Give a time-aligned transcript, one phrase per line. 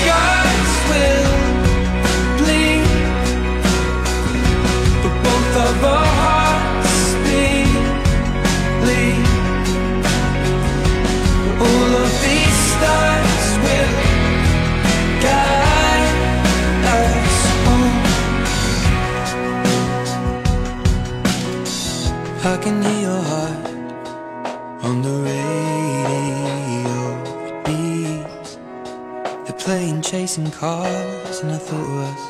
[0.00, 0.39] sky.
[30.20, 32.29] chasing cars, and I thought it was.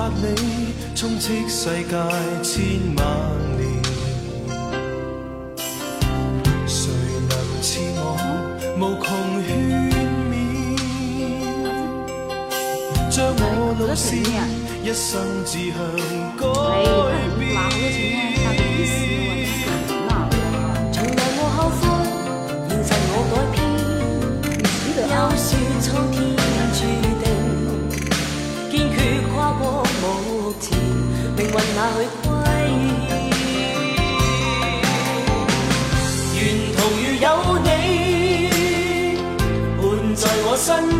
[0.00, 0.24] 法理，
[0.94, 1.94] 充斥世界
[2.42, 2.56] 千
[2.96, 3.04] 万
[3.58, 3.60] 年。
[6.66, 6.90] 谁
[7.28, 8.00] 能似我
[8.78, 9.06] 无穷
[9.44, 9.46] 劝
[10.30, 10.32] 勉，
[13.10, 13.44] 将我
[13.78, 14.16] 老师
[14.82, 15.10] 一生
[15.44, 15.76] 志向
[16.38, 16.42] 改
[17.38, 18.39] 变。
[31.50, 32.30] 云哪去归？
[36.36, 36.38] 沿
[36.76, 37.26] 途如有
[37.64, 37.68] 你，
[39.76, 39.82] 伴
[40.14, 40.99] 在我身。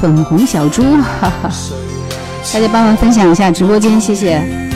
[0.00, 1.50] 粉红小猪哈哈。
[2.52, 4.75] 大家帮忙分享一下直播间谢谢。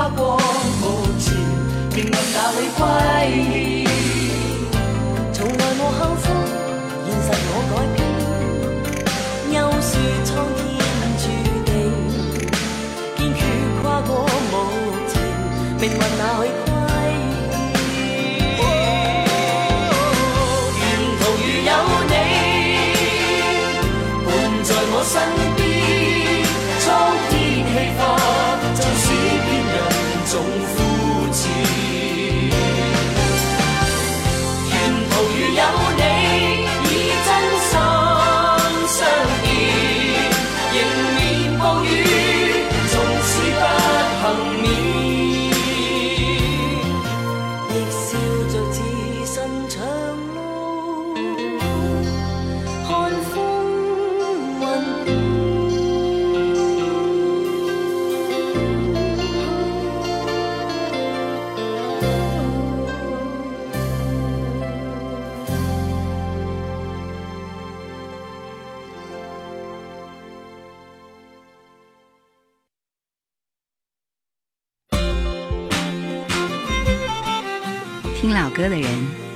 [0.00, 0.38] 跨过
[0.80, 1.36] 目前，
[1.94, 2.80] 命运哪里归
[3.36, 3.86] 依？
[5.30, 6.24] 从来无幸福，
[7.04, 8.00] 现实我改变。
[9.52, 9.92] 休说
[10.24, 10.58] 苍天
[11.20, 11.22] 注
[11.66, 11.68] 定，
[13.14, 13.38] 坚决
[13.82, 14.10] 跨过
[14.50, 14.54] 目
[15.06, 15.12] 前，
[15.78, 16.69] 命运哪里？
[78.70, 78.88] 的人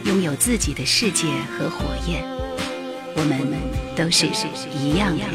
[0.05, 1.27] 拥有自己的世界
[1.59, 2.25] 和火焰，
[3.17, 3.41] 我们
[3.97, 4.27] 都是
[4.73, 5.35] 一样的人。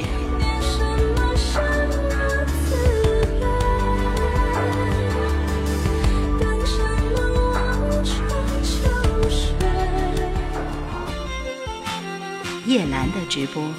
[12.65, 13.69] 叶兰的直播。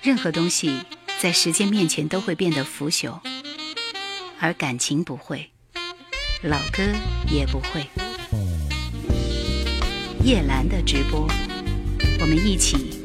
[0.00, 0.80] 任何东西
[1.20, 3.18] 在时间面前都会变得腐朽，
[4.44, 5.48] 而感情不会，
[6.42, 6.82] 老歌
[7.30, 7.86] 也不会。
[10.24, 11.28] 叶兰的直播，
[12.20, 13.00] 我们一起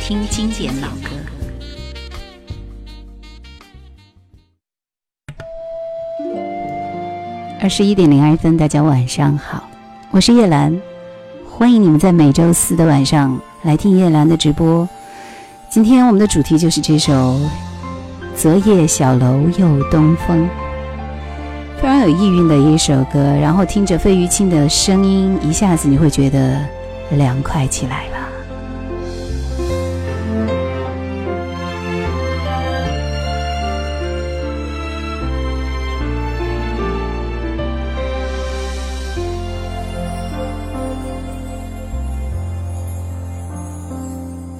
[0.00, 1.10] 听经典老歌。
[7.60, 9.68] 二十一点零二分，大家晚上好，
[10.10, 10.80] 我是叶兰，
[11.46, 14.88] 欢迎你们在每周四的晚上来听叶兰的直播。
[15.70, 17.12] 今天我们的主题就是这首
[18.34, 20.48] 《昨夜小楼又东风》，
[21.80, 23.18] 非常有意蕴的一首歌。
[23.40, 26.60] 然后听着费玉清的声音，一下子你会觉得
[27.12, 28.18] 凉快起来了。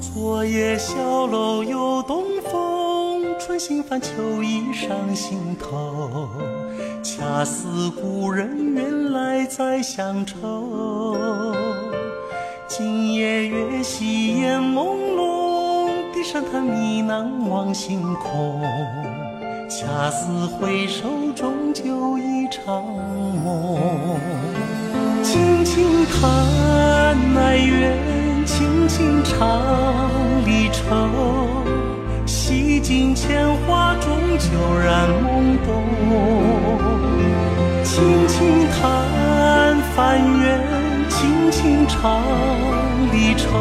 [0.00, 6.28] 昨夜小楼又东风，春心泛秋意上心头。
[7.18, 11.16] 恰似故人远来再乡愁。
[12.68, 18.62] 今夜月稀烟朦胧，低声叹呢喃望星空。
[19.68, 23.80] 恰似回首终究一场梦。
[25.24, 26.30] 轻轻叹
[27.36, 29.60] 哀怨，轻轻唱
[30.46, 31.57] 离愁。
[32.88, 34.48] 洗尽铅华，终究
[34.82, 35.84] 染懵懂。
[37.84, 40.58] 轻轻叹烦怨，
[41.10, 42.22] 轻轻唱
[43.12, 43.58] 离愁。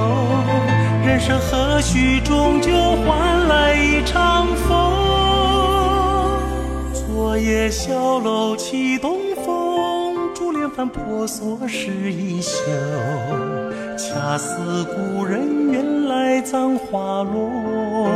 [1.05, 2.71] 人生何须终究
[3.05, 4.71] 换来一场风？
[6.93, 12.61] 昨夜小楼起东风，珠帘翻婆娑湿衣袖。
[13.97, 18.07] 恰似故人远来葬花落。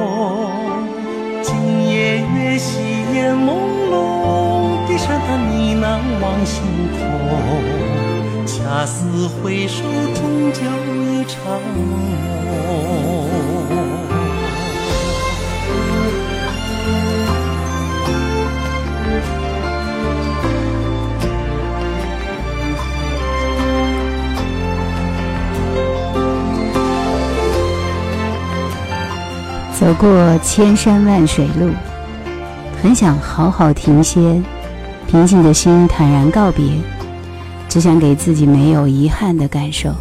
[2.02, 2.80] 夜月稀
[3.14, 3.54] 烟朦
[3.92, 5.86] 胧，低声叹呢喃
[6.20, 6.64] 望星
[6.98, 7.00] 空。
[8.44, 9.84] 恰似回首
[10.16, 10.62] 终究
[10.98, 11.80] 一场梦。
[29.80, 31.72] 走过千山万水路，
[32.82, 34.42] 很想好好停歇，
[35.08, 36.66] 平静的心坦然告别，
[37.70, 39.92] 只想给自己没有遗憾的感受。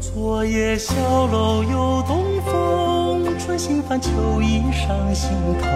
[0.00, 0.94] 昨夜小
[1.26, 5.68] 楼又东风，春心泛秋意上心头。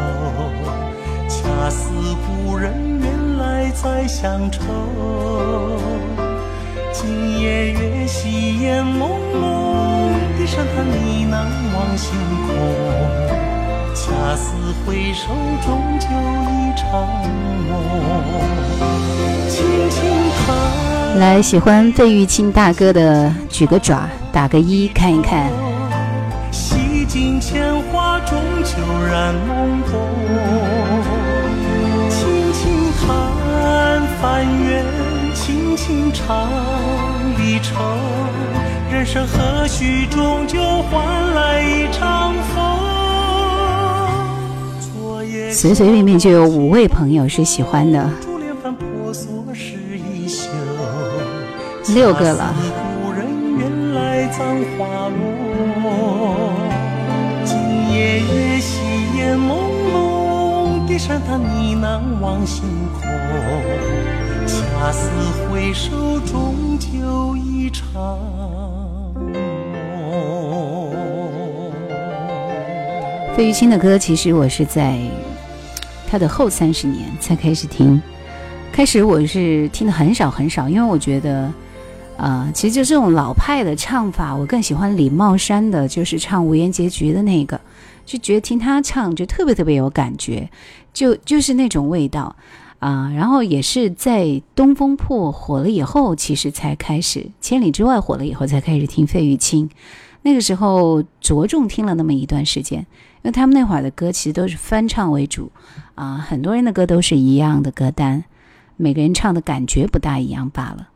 [1.28, 1.90] 恰似
[2.24, 4.62] 故人远来载乡愁。
[6.92, 11.34] 今夜月稀烟朦胧，低声叹呢喃
[11.74, 12.16] 望星
[12.46, 13.41] 空。
[14.12, 14.52] 恰似
[14.84, 15.28] 回首，
[15.64, 17.08] 终究一场
[17.66, 17.70] 梦。
[19.48, 20.00] 轻轻
[20.36, 21.18] 叹。
[21.18, 25.50] 来，喜欢费玉清大哥的，举个爪，打个一，看一看。
[26.50, 28.76] 洗尽铅华，终究
[29.10, 29.98] 染懵懂。
[32.10, 34.84] 轻轻叹翻阅，
[35.34, 36.48] 轻轻唱
[37.38, 37.72] 离愁。
[38.90, 42.81] 人生何须终究换来一场风？
[45.52, 48.08] 随随便便就有五位朋友是喜欢的，
[51.94, 52.54] 六个了。
[53.04, 53.26] 故人
[53.58, 56.54] 远来葬花落。
[57.44, 57.58] 今
[57.92, 58.80] 夜月稀
[59.18, 59.58] 烟朦
[59.92, 62.64] 胧，低声叹呢喃望星
[62.98, 63.02] 空。
[64.46, 65.10] 恰似
[65.50, 68.18] 回首，终究一场
[69.14, 69.32] 梦。
[73.36, 74.98] 费玉清的歌，其实我是在
[76.12, 77.98] 他的后三十年才开始听。
[78.70, 81.50] 开始我是听的很少很少，因为我觉得，
[82.18, 87.58] 啊、其实就这种老派的唱法，我更喜欢李茂山的，就是唱《无言结局》的那个，
[88.04, 90.50] 就觉得听他唱就特别特别有感觉，
[90.92, 92.36] 就就是那种味道
[92.78, 99.70] 啊、然后也是在《东风破》火了以后，其实才开始《千里之外》火了以后才开始听费玉清。
[100.20, 102.86] 那个时候着重听了那么一段时间，
[103.22, 105.50] 因为他们那会儿的歌其实都是翻唱为主，
[105.94, 108.24] 啊、很多人的歌都是一样的歌单，
[108.76, 110.88] 每个人唱的感觉不大一样罢了。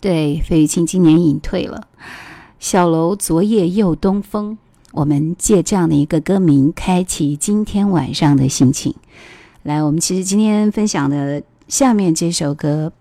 [0.00, 1.88] 对，费玉清今年隐退了，
[2.60, 4.56] 小楼昨夜又东风。
[4.92, 8.94] 我们借这样的一个歌名，开启今天晚上的心情。
[9.64, 12.92] 来，我们其实今天分享的下面这首歌，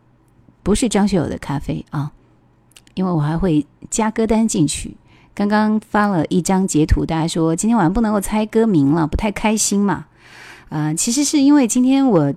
[0.64, 2.12] 不是张学友的《咖啡》啊，
[2.96, 4.98] 因为我还会加歌单进去。
[5.36, 10.06] 刚刚发了一张截图，大家说今天晚上不能够猜歌名了，不太开心嘛？
[10.70, 12.34] 啊、其实是因为今天我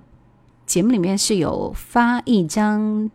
[0.66, 3.10] 节目里面是有发一张，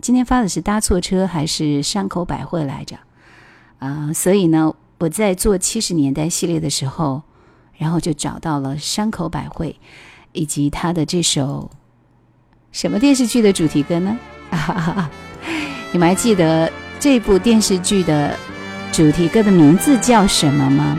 [0.00, 2.96] 今天发的是搭错车还是山口百惠来着？
[3.78, 7.22] 啊、所以呢，我在做七十年代系列的时候，
[7.76, 9.78] 然后就找到了山口百惠，
[10.32, 11.70] 以及他的这首
[12.72, 14.18] 什么电视剧的主题歌呢？
[14.50, 15.10] 啊哈哈哈！
[15.92, 18.36] 你们还记得这部电视剧的
[18.92, 20.98] 主题歌的名字叫什么吗？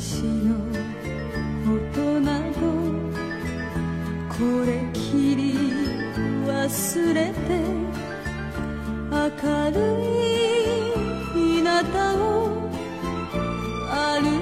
[0.00, 0.69] 私の
[6.70, 7.50] 忘れて
[9.10, 9.18] 明
[9.72, 10.30] るい
[11.34, 11.68] 日向
[12.14, 12.70] を
[13.90, 14.39] 歩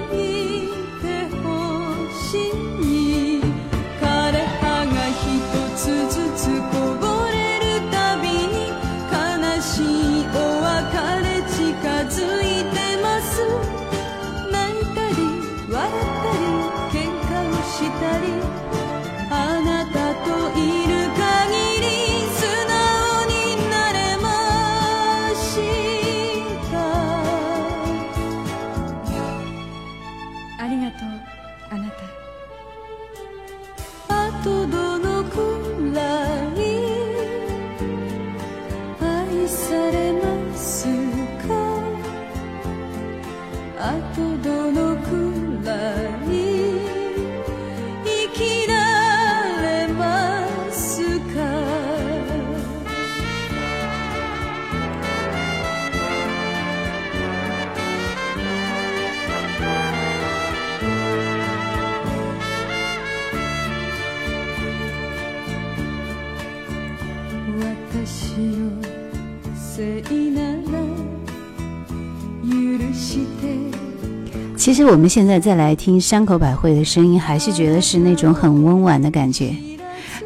[74.55, 79.55] 其实我们现在再来听山口百惠的声音，还是觉得是那种很温婉的感觉。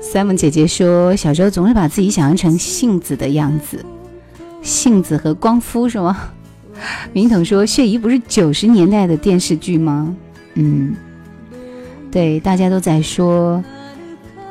[0.01, 3.85] Simon 姐姐说，小时候总是把自己想象成杏子的样子，
[4.61, 6.17] 杏子和光夫是吗？
[7.13, 10.13] 明统说，血姨不是九十年代的电视剧吗？
[10.55, 10.95] 嗯，
[12.11, 13.63] 对，大家都在说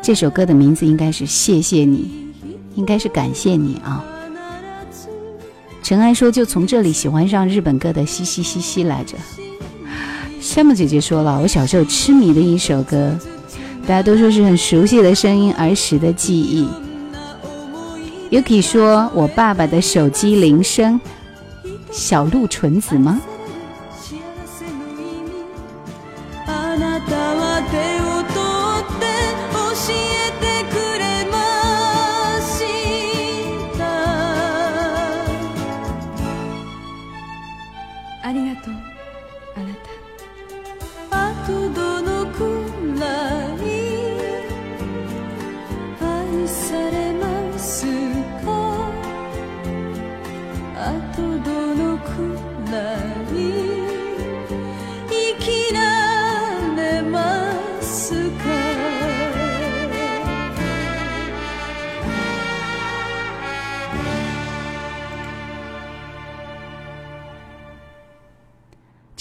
[0.01, 2.11] 这首歌的名字应该是谢谢你，
[2.77, 4.03] 应该是感谢你啊。
[5.83, 9.17] 尘埃说，就从这里喜欢上日本歌的嘻嘻嘻嘻来着。
[10.41, 13.17] 山姆姐姐说了，我小时候痴迷的一首歌，
[13.83, 16.67] 大家都说是很熟悉的声音，儿时的记忆。
[18.31, 21.01] Yuki 说，我爸爸的手机铃声，
[21.91, 23.21] 小鹿纯子吗？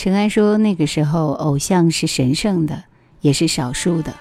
[0.04, 2.86] 陈安说：“那个时候，偶像是神圣的，
[3.20, 4.12] 也是少数的，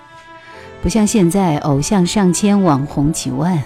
[0.83, 3.63] 不像现在，偶像上千，网红几万。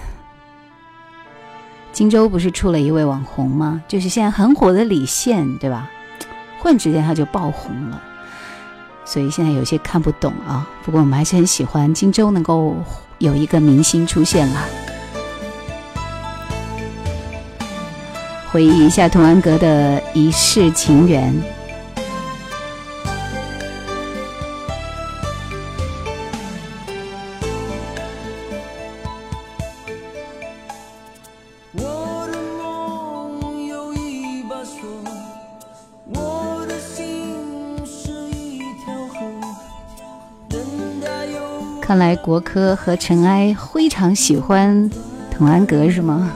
[1.91, 3.83] 荆州不是出了一位网红吗？
[3.85, 5.91] 就是现在很火的李现，对吧？
[6.59, 8.01] 忽然之间他就爆红了，
[9.03, 10.65] 所以现在有些看不懂啊。
[10.85, 12.77] 不过我们还是很喜欢荆州能够
[13.17, 14.63] 有一个明星出现啦。
[18.53, 21.35] 回忆一下童安格的一世情缘。”
[41.85, 44.89] 看来国科和尘埃非常喜欢
[45.29, 46.31] 童安格是吗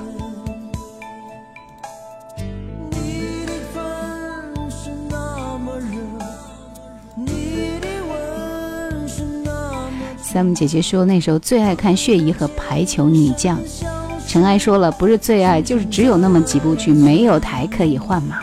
[10.24, 13.58] ？Sam 姐姐说那时候最爱看《血姨》和《排球女将》，
[14.28, 18.38] 尘埃说了不是最爱，就是只有那么几部剧，没有台可以换嘛。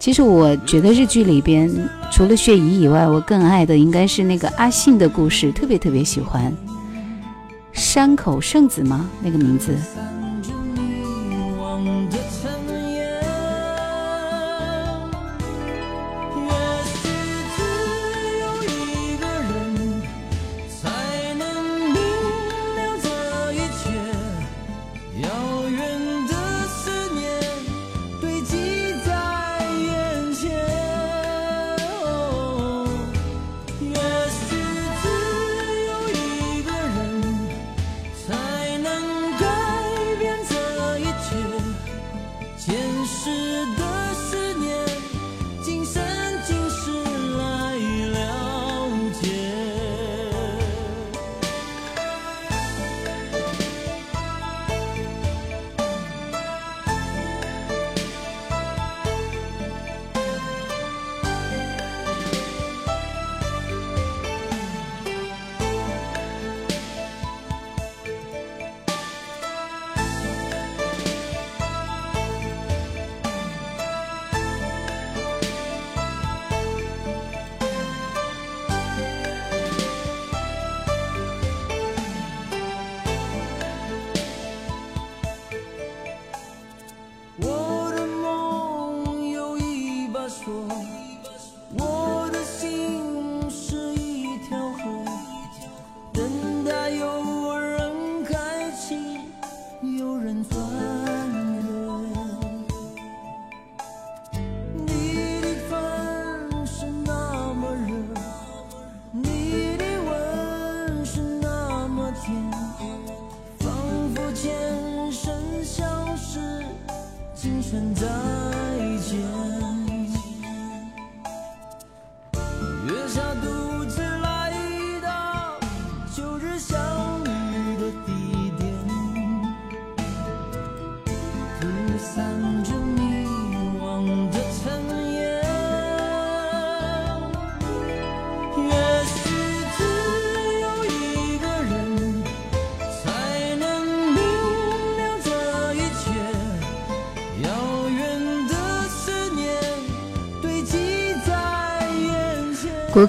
[0.00, 1.70] 其实我觉得日剧里边。
[2.10, 6.52] 除了雪姨以外，我更爱的应该是那个阿信的故事，特别特别喜欢。
[7.72, 9.08] 山口圣子吗？
[9.22, 9.76] 那个名字。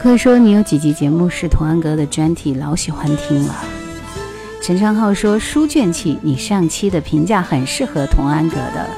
[0.02, 3.54] 国科说你有几集节目是童安格的专题，老喜欢听了。
[4.60, 8.90] 陈昌浩说书卷气，你上期的评价很适合童安格的。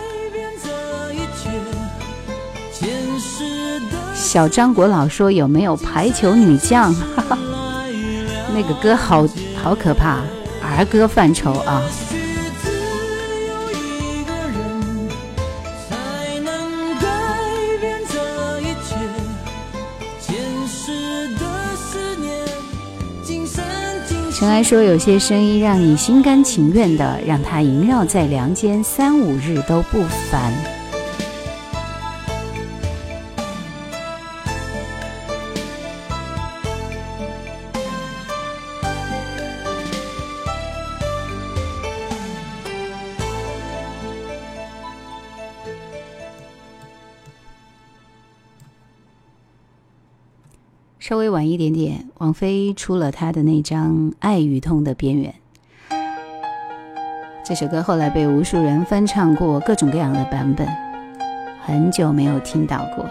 [4.16, 6.96] 小张国老说有没有排球女将？
[8.56, 9.28] 那个歌好
[9.62, 10.22] 好可怕，
[10.62, 11.84] 儿歌范畴啊。
[24.44, 30.52] 尘埃说：“有些声音让你心甘情愿的，让它萦绕在梁间，三五日都不烦。”
[51.44, 55.36] 晚一点点，王菲出了她的那张《爱与痛的边缘》。
[57.44, 60.66] 这首歌后来被无数人翻唱过，各种各样的版本，
[61.66, 63.06] 很久没有听到过。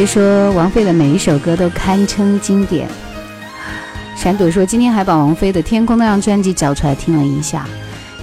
[0.00, 2.88] 会说王菲的每一首歌都堪称经典。
[4.16, 7.68] 闪躲说今天还把王菲的《天空》那张专辑找出来听了一下，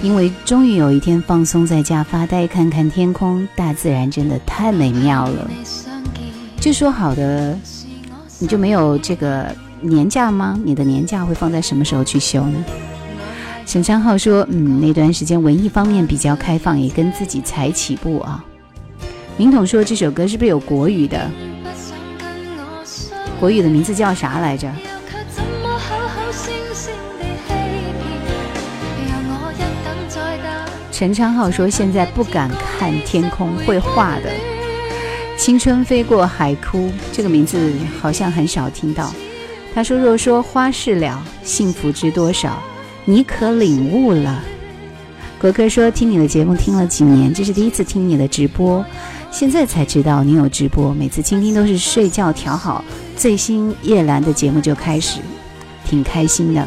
[0.02, 5.48] 因为终于有一天放松在家发呆，看看天空，大自然真的太美妙了。
[6.58, 7.56] 就说好的，
[8.40, 9.46] 你就没有这个
[9.80, 10.58] 年假吗？
[10.64, 12.64] 你的年假会放在什么时候去休呢？
[13.64, 18.44] 沈昌浩说，嗯，那段时间文艺方面比较开放，也跟自己才起步啊。
[19.36, 21.30] 明统说这首歌是不是有国语的？
[23.40, 24.68] 国语的名字叫啥来着？
[30.90, 34.30] 陈昌浩说现在不敢看天空，会画的。
[35.36, 39.14] 青春飞过海枯，这个名字好像很少听到。
[39.72, 42.60] 他说若说花事了，幸福知多少？
[43.04, 44.42] 你可领悟了？
[45.40, 48.84] 国科说听你的节目听了几年，这是第一次听你的直播，
[49.30, 52.84] 现在才知道你有直播，每次倾听都是睡觉调好。
[53.16, 55.20] 最新叶兰的节目就开始，
[55.84, 56.66] 挺开心的。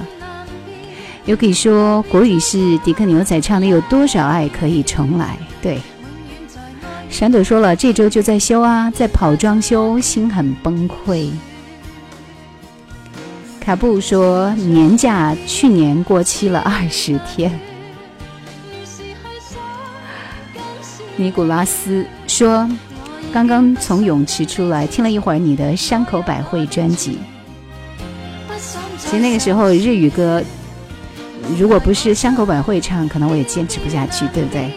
[1.26, 5.38] 有可以说国语是迪克牛仔唱的，有多少爱可以重来？
[5.62, 5.80] 对，
[7.10, 11.30] 闪躲说了，这周就在修啊，在跑装修，心很崩溃。
[13.60, 17.52] 卡布说年假去年过期了二十天。
[21.22, 22.68] 尼古拉斯说。
[23.32, 27.18] 刚刚从泳池出来，听了一会儿你的山口百惠专辑。
[28.98, 30.44] 其实那个时候日语歌，
[31.58, 34.70] 如果不是山口百惠唱，可能我也坚持不下去，对不对？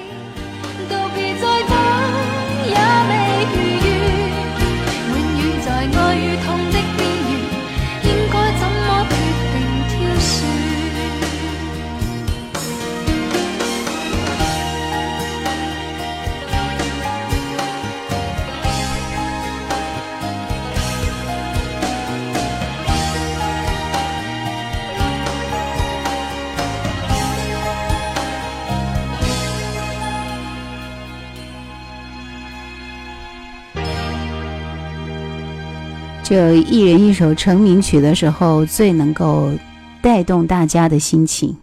[36.24, 39.52] 这一人一首成名曲的时候，最能够
[40.00, 41.54] 带动大家的心情。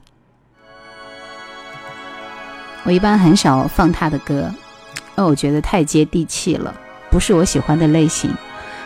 [2.84, 4.54] 我一般很少放他的歌，
[5.18, 6.72] 因为我觉得太接地气了，
[7.10, 8.32] 不是我喜欢的类型。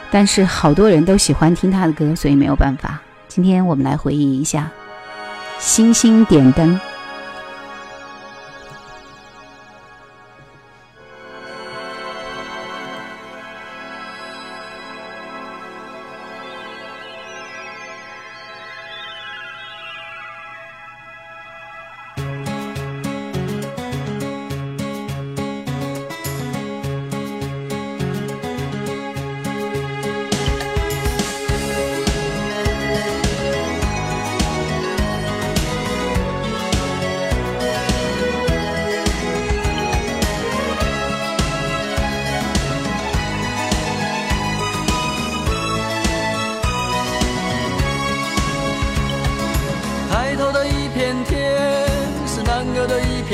[0.09, 3.01] 但是好多人都喜欢听他的歌，所以没有办法。
[3.27, 4.71] 今天我们来回忆一下
[5.61, 6.73] 《星星点灯》。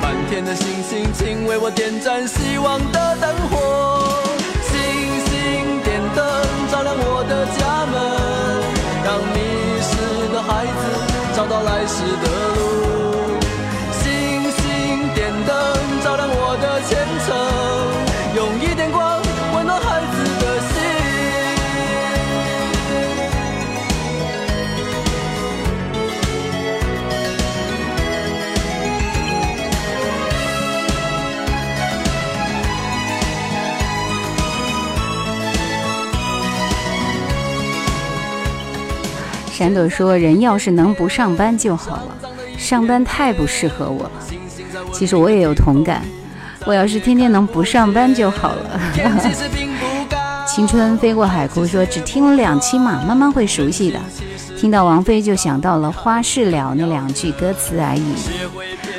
[0.00, 4.22] 满天的星星，请为我点盏希望的灯火。
[4.62, 4.72] 星
[5.26, 6.24] 星点灯，
[6.70, 7.94] 照亮我的家门，
[9.04, 9.36] 让迷
[9.80, 9.92] 失
[10.32, 10.82] 的孩子
[11.36, 12.24] 找到来时的
[12.56, 12.73] 路。
[39.64, 42.18] 闪朵说：“人要是能不上班就好了，
[42.58, 44.10] 上班太不适合我了。
[44.92, 46.02] 其实我也有同感，
[46.66, 48.78] 我要是天天能不上班就好了。
[50.46, 53.98] 青春飞过海枯说：“只听了两期嘛，慢慢会熟悉的。
[54.58, 58.04] 听到王菲就想到了花事了那两句歌词而已。”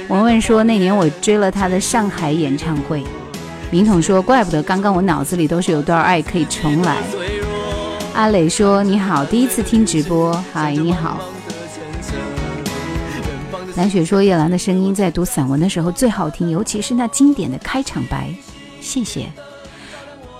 [0.09, 3.03] 文文说：“那年我追了她的上海演唱会。”
[3.69, 6.97] 明统说：“怪不得刚刚我脑子里都是有段爱可以重来。”
[8.15, 11.19] 阿磊说：“你好，第一次听直播，嗨，你好。”
[13.75, 18.33] 蓝雪说：“叶兰的声音在读散文的时候最好听，尤其是那经典的开场白。”
[18.79, 19.29] 谢谢。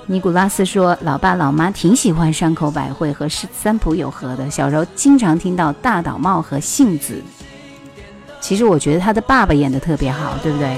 [0.06, 7.22] 尼古拉斯说：“老爸老妈挺喜欢山口百惠和三浦友和的，小时候经常听到大岛茂和杏子。
[8.40, 10.78] 其实我觉得他的爸爸演的特别好，对不对？”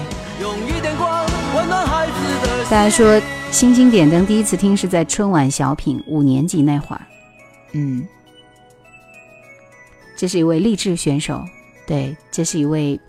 [2.67, 3.15] 大家说
[3.51, 7.01] 《星星点灯》第一次听是在春晚小品五年级那会儿，
[7.73, 8.05] 嗯，
[10.15, 11.43] 这是一位励志选手，
[11.87, 12.99] 对，这是一位，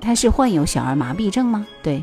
[0.00, 1.64] 他是患有小儿麻痹症吗？
[1.80, 2.02] 对，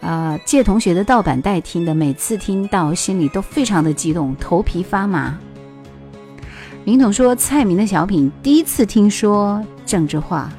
[0.00, 5.36] 啊、借同学的盗版带听的，每次听到心里都非常的激动，头皮发麻。
[6.84, 10.52] 明统说蔡明的小品第一次听说政治化。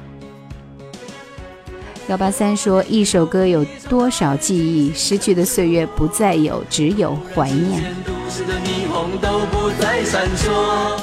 [2.08, 7.82] 幺八三说一首歌有多少记忆，失去的岁月不再有，只有怀念。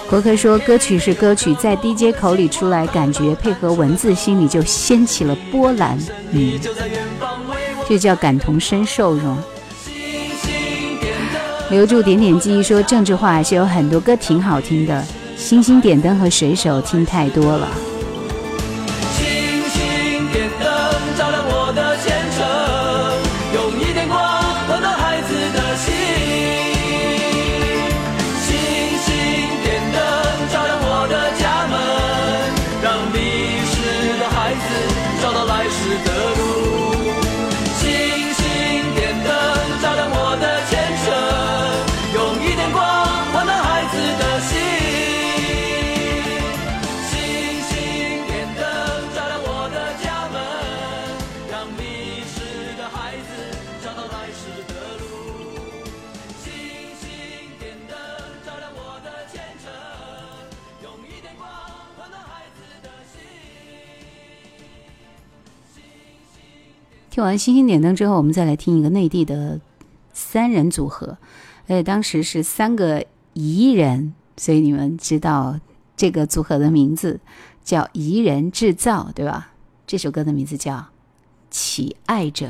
[0.07, 5.97] 国科说歌曲是歌曲，在 DJ 口里出来，感觉配合文字，心里就掀起了波澜。
[6.31, 9.35] 嗯，就在远方为我这叫感同身受容。
[9.83, 9.93] 星
[10.39, 11.71] 星点灯。
[11.71, 15.03] 留住点点记忆说政治化还是有很多歌挺好听的，
[15.35, 17.67] 星星点灯和水手听太多了。
[67.21, 69.61] 听完星星点灯之后，我们再来听一个内地的
[70.11, 71.19] 三人组合，
[71.65, 73.05] 而且当时是三个
[73.35, 75.59] 彝人，所以你们知道
[75.95, 77.19] 这个组合的名字
[77.63, 79.51] 叫彝人制造，对吧？
[79.85, 80.73] 这首歌的名字叫
[81.51, 82.47] 《乞爱者》，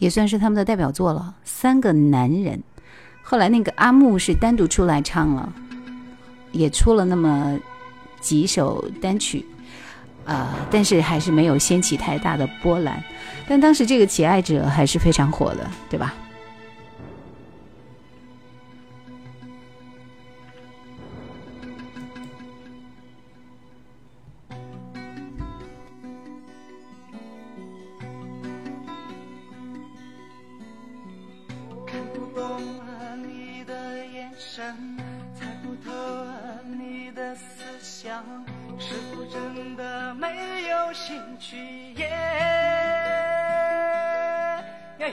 [0.00, 1.36] 也算是他们的代表作了。
[1.44, 2.60] 三个男人，
[3.22, 5.52] 后来那个阿木是单独出来唱了，
[6.50, 7.56] 也出了那么
[8.20, 9.46] 几首单曲。
[10.24, 13.02] 呃，但是还是没有掀起太大的波澜，
[13.46, 16.14] 但当时这个《乞爱者》还是非常火的，对吧？
[40.18, 41.56] 没有兴趣？
[41.96, 42.08] 耶
[44.98, 45.12] 耶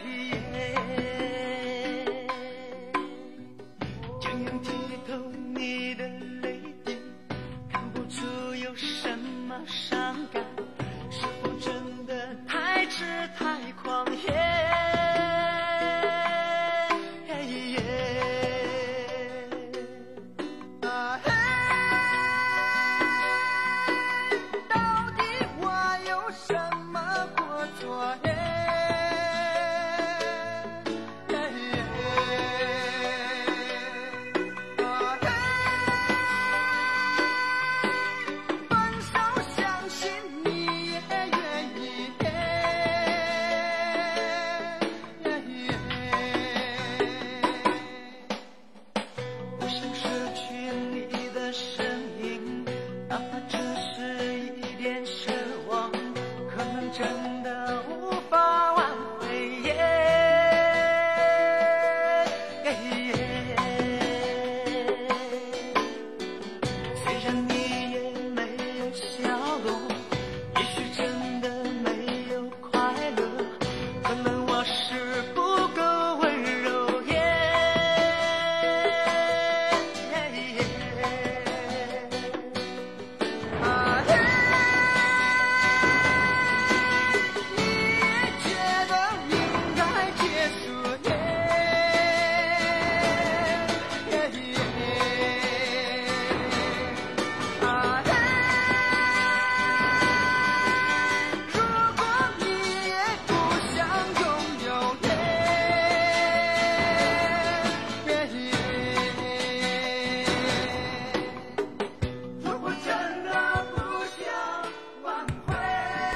[4.20, 4.70] 晶莹剔
[5.08, 5.18] 透
[5.56, 6.08] 你的
[6.42, 6.98] 泪滴，
[7.72, 10.44] 看不出有什么伤感。
[11.10, 13.04] 是否真的太痴
[13.38, 14.06] 太狂？
[14.16, 14.61] 野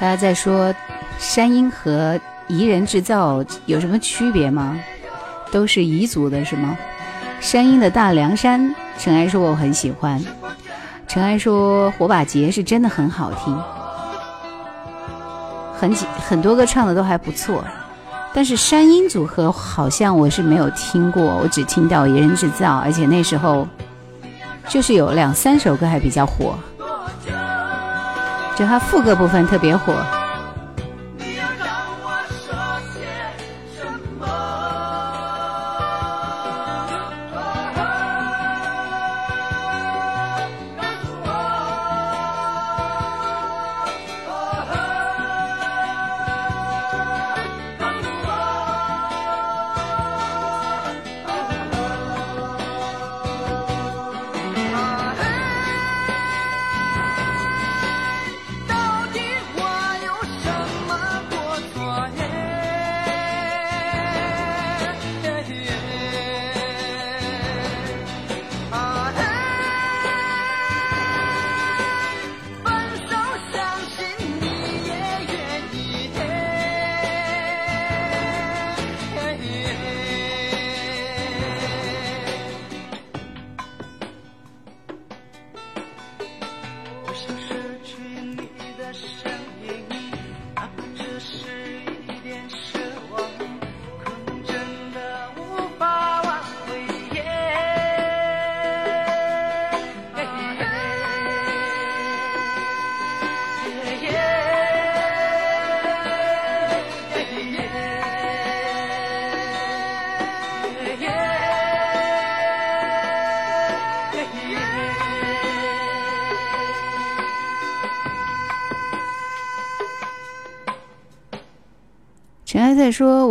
[0.06, 0.72] 大家在说
[1.18, 2.16] 山鹰和
[2.48, 4.78] 彝人制造有什么区别吗？
[5.50, 6.78] 都是彝族的是吗？
[7.40, 10.24] 山鹰的大凉山，尘埃说我很喜欢。
[11.08, 13.60] 尘埃说火把节是真的很好听，
[15.76, 17.64] 很几很多歌唱的都还不错。
[18.32, 23.66] 但是山鹰组合好像我是没有听过，我只听到彝人制造，而且那时候
[24.68, 26.56] 就是有两三首歌还比较火，
[28.56, 30.15] 就他副歌部分特别火。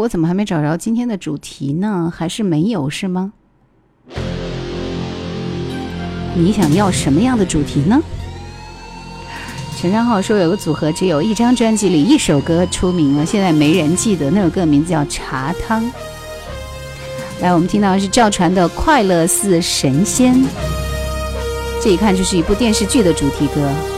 [0.06, 2.14] 我怎么还没找着今天的主题呢？
[2.16, 3.34] 还是没有是吗？
[6.36, 8.00] 你想要什么样的主题呢？”
[9.82, 15.84] 陈山浩说：“有个组合只有一张专辑里一首歌出名了，现在没人记得那首歌名字叫《茶汤》。”
[17.42, 20.36] 来，我们听到的是赵传的《快乐似神仙》，
[21.82, 23.95] 这一看就是一部电视剧的主题歌。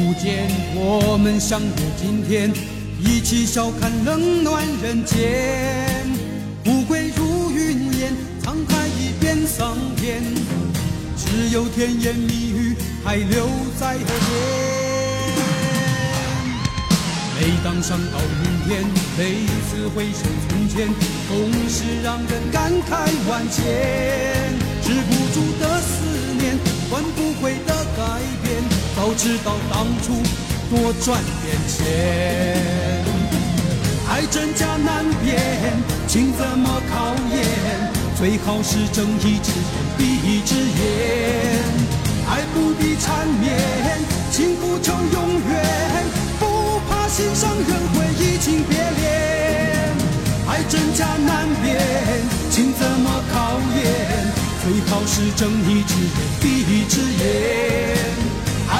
[0.00, 1.68] 不见，我们相约
[2.00, 2.50] 今天，
[2.98, 6.06] 一起笑看冷暖人间。
[6.64, 10.22] 富贵如云烟，沧海已变桑田，
[11.18, 12.74] 只有甜言蜜语
[13.04, 13.46] 还留
[13.78, 14.30] 在耳边。
[17.36, 18.82] 每当想到明天，
[19.18, 20.88] 每次回首从前，
[21.28, 22.90] 总是让人感慨
[23.28, 23.60] 万千。
[24.82, 25.92] 止不住的思
[26.38, 26.56] 念，
[26.88, 28.00] 换不回的改
[28.42, 28.79] 变。
[28.96, 30.12] 早知道当初
[30.68, 33.04] 多赚点钱，
[34.08, 35.38] 爱真假难辨，
[36.06, 37.90] 情怎么考验？
[38.16, 41.64] 最好是睁一只眼闭一只眼。
[42.28, 43.58] 爱不必缠绵，
[44.30, 46.04] 情不求永远，
[46.38, 49.96] 不怕心上人会移情别恋。
[50.46, 51.80] 爱真假难辨，
[52.50, 53.82] 情怎么考验？
[54.62, 56.10] 最好是睁一只眼
[56.40, 58.29] 闭一只眼。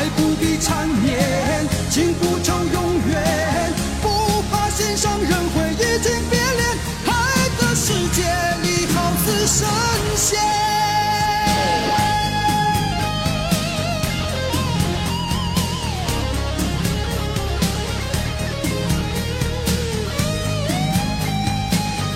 [0.00, 3.70] 爱不必缠绵，情不求永远，
[4.00, 4.08] 不
[4.50, 6.68] 怕心上人会移情别恋。
[7.04, 7.12] 爱
[7.58, 8.22] 的世界
[8.62, 9.68] 里好似神
[10.16, 10.38] 仙。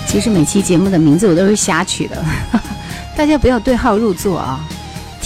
[0.07, 2.25] 其实每期节目的名字我都是瞎取的，
[3.15, 4.59] 大家不要对号入座啊。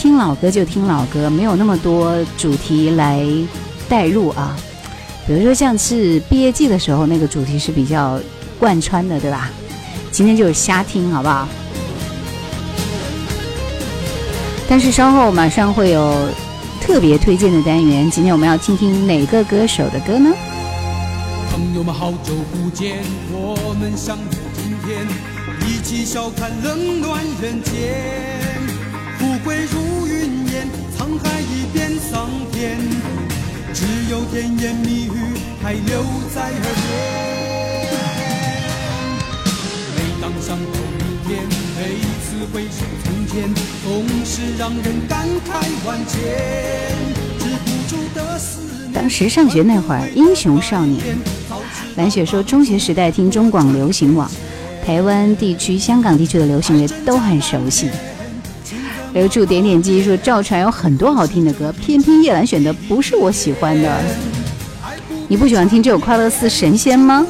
[0.02, 3.22] 听老歌就听老歌，没有那么多主题来
[3.90, 4.56] 代入啊。
[5.28, 8.18] 比如说像是毕业季的时候，那个主题是比较
[8.58, 9.50] 贯穿的，对吧？
[10.10, 11.46] 今天就是瞎听，好不好？
[14.70, 16.30] 但是稍后马上会有
[16.80, 18.10] 特别推荐的单元。
[18.10, 20.32] 今天我们要听听哪个歌手的歌呢？
[21.52, 23.00] 朋友们，好久不见，
[23.34, 24.24] 我们相约
[24.56, 25.06] 今天，
[25.68, 28.69] 一起笑看冷暖人间。
[29.40, 30.68] 富贵如云烟，
[30.98, 32.78] 沧海一变桑田，
[33.74, 36.04] 只有甜言蜜语还留
[36.36, 37.88] 在耳边。
[39.96, 40.40] 每当明
[41.26, 41.40] 天，
[41.78, 41.82] 每
[42.20, 46.20] 次回首从前，总是让人感慨万千。
[47.40, 48.60] 止不住的思
[48.90, 48.94] 念。
[48.94, 51.18] 当时上学那会儿，英雄少年。
[51.96, 54.30] 蓝雪说，中学时代听中广流行网，
[54.86, 57.90] 台湾地区、香港地区的流行乐都很熟悉。
[59.14, 64.02] 留住点点记忆说赵传有很多好听的歌，偏偏叶兰选的不是我喜欢的。
[65.28, 67.26] 你不喜欢听这首《快乐似神仙》吗？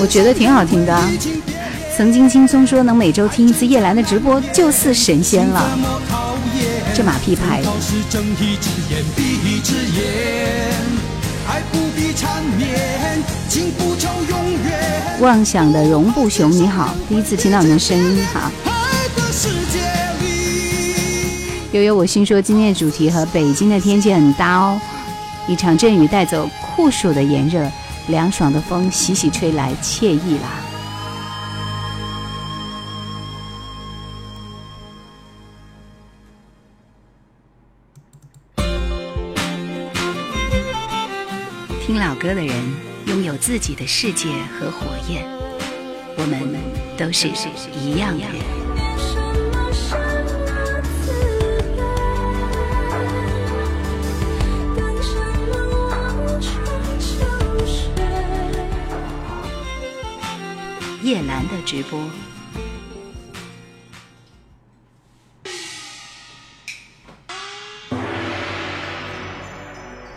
[0.00, 0.98] 我觉得挺好听的。
[1.96, 5.78] 曾经轻松说能每周听一次叶兰的直播就似神仙了。
[6.94, 7.68] 这马屁拍的。
[15.20, 18.69] 妄想的容不雄你好，第一次听到你的声音哈。
[21.72, 24.80] 悠悠，我心说今天的主题和北京的天气很搭哦。
[25.46, 27.64] 一场阵雨带走酷暑的炎热，
[28.08, 30.48] 凉爽的风习习吹来，惬意啦。
[41.86, 42.52] 听老歌的人
[43.06, 45.24] 拥有自己的世界和火焰，
[46.16, 46.40] 我们
[46.96, 47.28] 都是
[47.72, 48.59] 一样的人。
[61.02, 61.98] 叶兰的直播，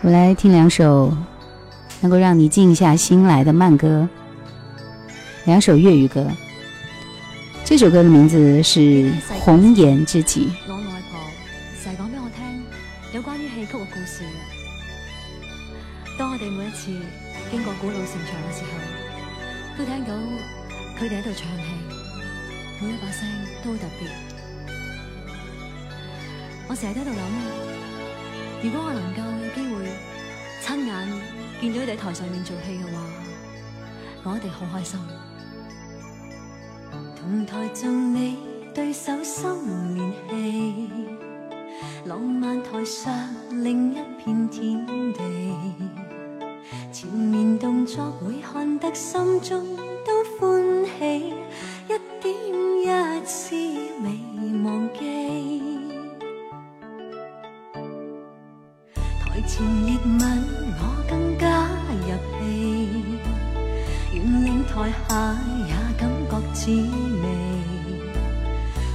[0.02, 1.16] 我来听两首
[2.02, 4.10] 能够让你静下心来的慢歌，
[5.46, 6.28] 两首粤语歌。
[7.64, 8.80] 这首歌的名字是
[9.40, 10.48] 《红颜知己》。
[10.68, 11.18] 我外婆
[11.82, 12.44] 成日讲俾我听
[13.14, 14.24] 有关于戏曲嘅故事。
[16.20, 16.92] 当我哋每一次
[17.50, 18.36] 经过古老城墙，
[21.04, 21.64] 佢哋喺度唱戏，
[22.80, 23.28] 每一把声
[23.62, 24.08] 都特别。
[26.70, 27.14] 我成日喺度諗，
[28.64, 29.91] 如果我能夠有機會
[30.64, 30.93] 親眼
[31.60, 32.95] 見到佢哋喺台上面做戲嘅話，
[34.24, 34.97] 我一定好開心。
[37.18, 38.38] 同台做你
[38.74, 39.43] 對手心
[39.95, 40.89] 连戏，
[42.06, 43.14] 浪漫台上
[43.49, 45.20] 另一片天地，
[46.93, 51.34] 前面動作會看得心中都歡喜，
[51.88, 51.91] 一
[52.22, 52.26] 點
[52.82, 53.56] 一丝
[54.04, 54.06] 未
[54.64, 55.01] 忘記。
[58.95, 59.88] 台前热
[60.20, 60.22] 吻
[60.80, 61.45] 我更加
[61.89, 62.08] 入
[62.39, 62.43] 戲，
[64.14, 64.72] 願令台
[65.08, 65.12] 下
[65.68, 67.26] 也感覺滋味。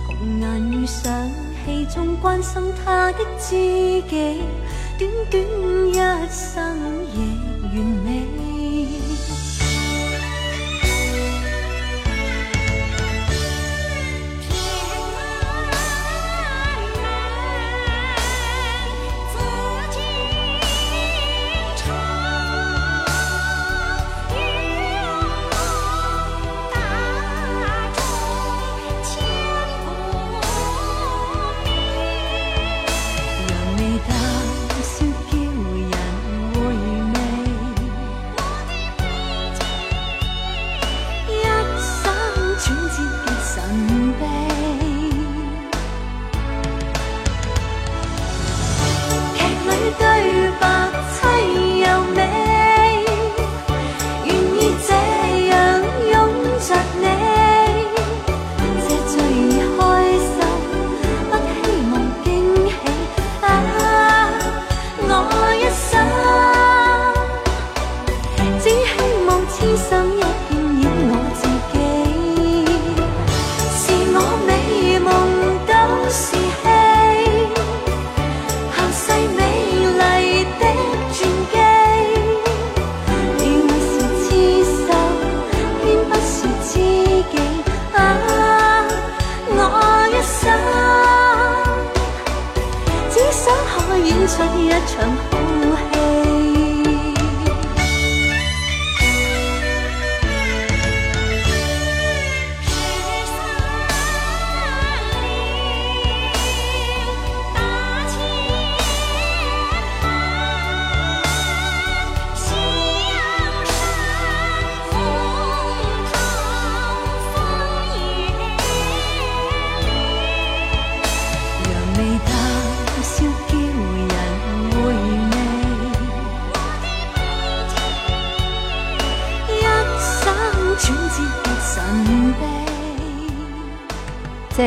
[0.08, 0.10] 紅
[0.42, 1.30] 顏遇上
[1.64, 3.50] 戲中關心他的知
[4.08, 4.42] 己，
[4.98, 5.36] 短短
[5.88, 5.94] 一
[6.28, 6.76] 生
[7.14, 7.16] 亦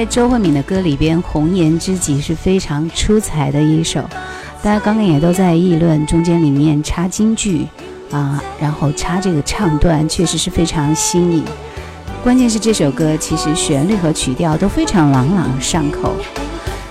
[0.02, 4.02] 在周慧敏的歌里边，《红颜知己》是非常出彩的一首，
[4.64, 7.68] 大家刚刚也都在议论，中间里面插京剧
[8.10, 11.43] 啊，然后插这个唱段，确实是非常新颖。
[12.24, 16.16] 关键是这首歌其实旋律和曲调都非常朗朗上口，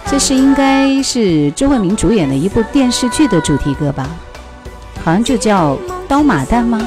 [0.06, 4.08] 这是应该是周慧敏主演的一部电视剧的主题歌吧？
[5.02, 5.74] 好像就叫
[6.06, 6.80] 《刀马旦》吗？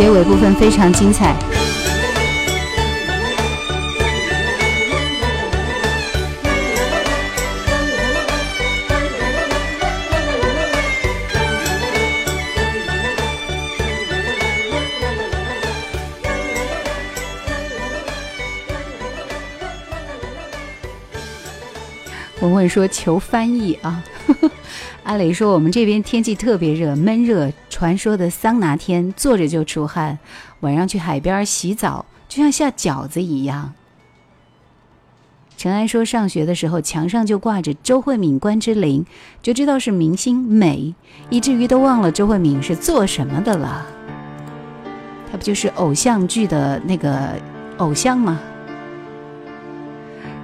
[0.00, 1.36] 结尾部分非常精彩。
[22.40, 24.02] 文文说求翻译啊，
[25.10, 30.16] 阿磊说我们这边天气特别热，闷热，传说的桑拿天，坐着就出汗，
[30.60, 33.72] 晚上去海边洗澡就像下饺子一样。
[35.56, 39.04] 陈安说上学的时候墙上就挂着周慧敏、关之琳，
[39.42, 40.94] 就知道是明星美，
[41.28, 43.84] 以至于都忘了周慧敏是做什么的了。
[45.32, 47.30] 她不就是偶像剧的那个
[47.78, 48.38] 偶像吗？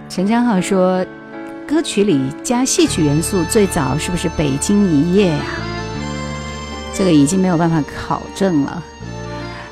[0.09, 1.07] 陈江浩说。
[1.67, 5.43] 歌曲里加戏曲元素最早是不是《北京一夜》呀？
[6.95, 8.81] 这个已经没有办法考证了。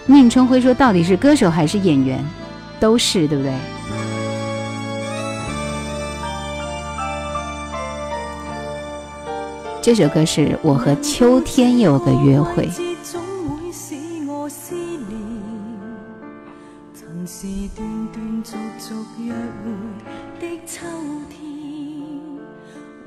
[0.07, 2.23] 宁春辉说：“到底是歌手还是演员？
[2.81, 3.55] 都是，对不对？”
[9.81, 12.69] 这首歌是我和秋天有个约会。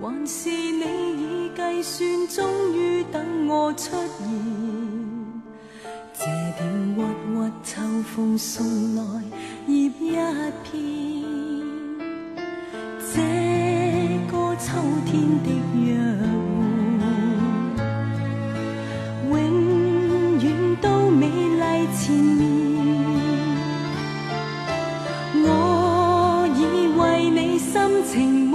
[0.07, 0.85] 还是你
[1.21, 4.25] 已计算终于等我出现
[6.13, 6.23] 这
[6.57, 7.01] 点郁
[7.33, 7.81] 郁秋
[8.15, 9.03] 风送来
[9.67, 10.23] 叶一片
[13.13, 13.19] 这
[14.31, 14.71] 个秋
[15.05, 15.99] 天的约
[19.29, 22.41] 会永远都美丽缠绵
[25.43, 28.46] 我以为你心情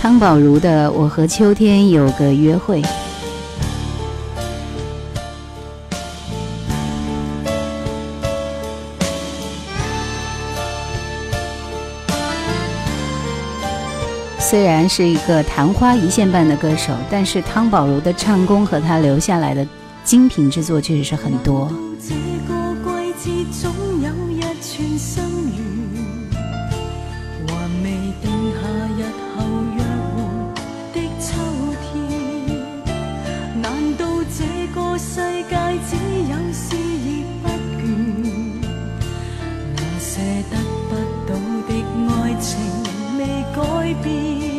[0.00, 2.80] 汤宝如的《我和秋天有个约会》。
[14.38, 19.66] 虽然是一个昙花一现般的歌手，但是汤宝如的唱功和他留下来的
[20.02, 21.70] 精品之作确实是很多。
[43.90, 44.49] 改變。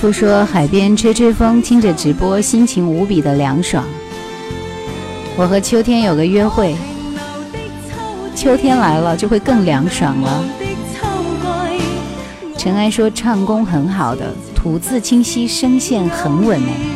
[0.00, 3.84] 夫说：“海边吹吹风，听着直播，心情无比的凉爽。
[5.36, 6.74] 我和秋天有个约会，
[8.34, 10.42] 秋天来了就会更凉爽了。”
[12.56, 16.89] 尘埃说：“唱功很好的，吐字清晰，声线很稳哎。”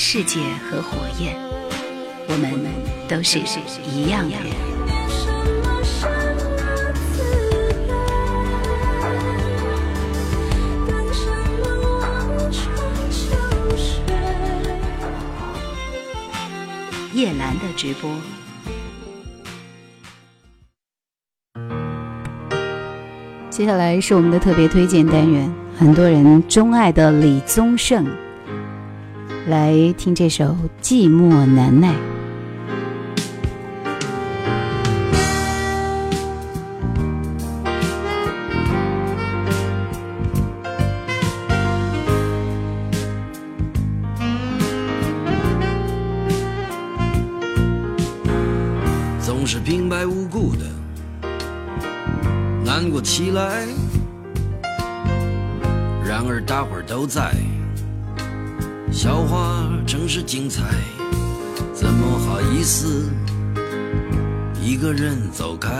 [0.00, 0.38] 世界
[0.70, 1.34] 和火焰，
[2.28, 2.54] 我们
[3.08, 3.40] 都是
[3.84, 4.46] 一样的人。
[17.12, 18.08] 叶兰的直播。
[23.50, 28.06] 接下来是我们的特别推荐单元，很多人钟爱的李宗盛，
[29.48, 30.44] 来听这首
[30.82, 31.94] 《寂寞难耐》。
[60.48, 60.64] 真是精彩，
[61.74, 63.10] 怎么好意思
[64.62, 65.70] 一个人走开？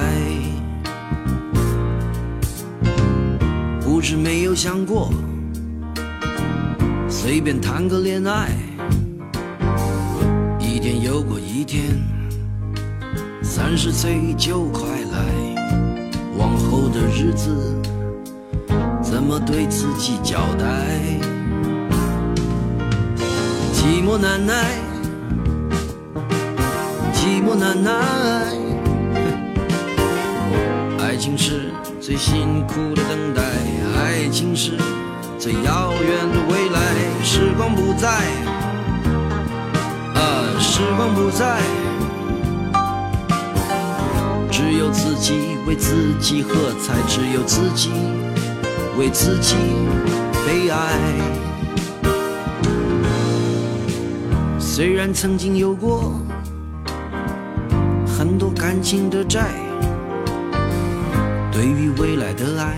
[3.80, 5.10] 不是没有想过，
[7.08, 8.50] 随便谈个恋爱，
[10.60, 10.78] 一。
[10.78, 11.84] 天又过一天，
[13.42, 17.74] 三十岁就快来，往后的日子
[19.02, 21.38] 怎么对自己交代？
[23.79, 24.74] 寂寞难耐，
[27.14, 27.93] 寂寞难耐，
[30.99, 31.70] 爱情是
[32.01, 33.41] 最辛苦的等待，
[33.97, 34.72] 爱情是
[35.39, 36.81] 最遥远的未来，
[37.22, 38.09] 时光不再。
[40.14, 41.61] 啊，时光不再，
[44.51, 47.93] 只有自己为自己喝彩，只有自己
[48.99, 49.55] 为自己
[50.45, 51.38] 悲哀。
[54.79, 56.14] 虽然曾经有过
[58.07, 59.51] 很多感情的债，
[61.51, 62.76] 对于未来的爱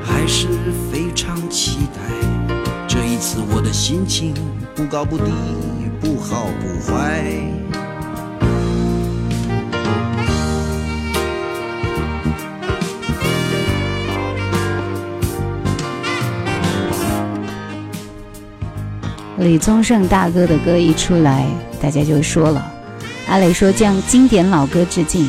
[0.00, 0.46] 还是
[0.92, 2.54] 非常期待。
[2.86, 4.32] 这一次我的心情
[4.76, 5.24] 不高不低，
[6.00, 7.24] 不好不坏。
[19.38, 21.46] 李宗盛大哥的歌一出来，
[21.80, 22.72] 大家就说了，
[23.28, 25.28] 阿磊说向经典老歌致敬。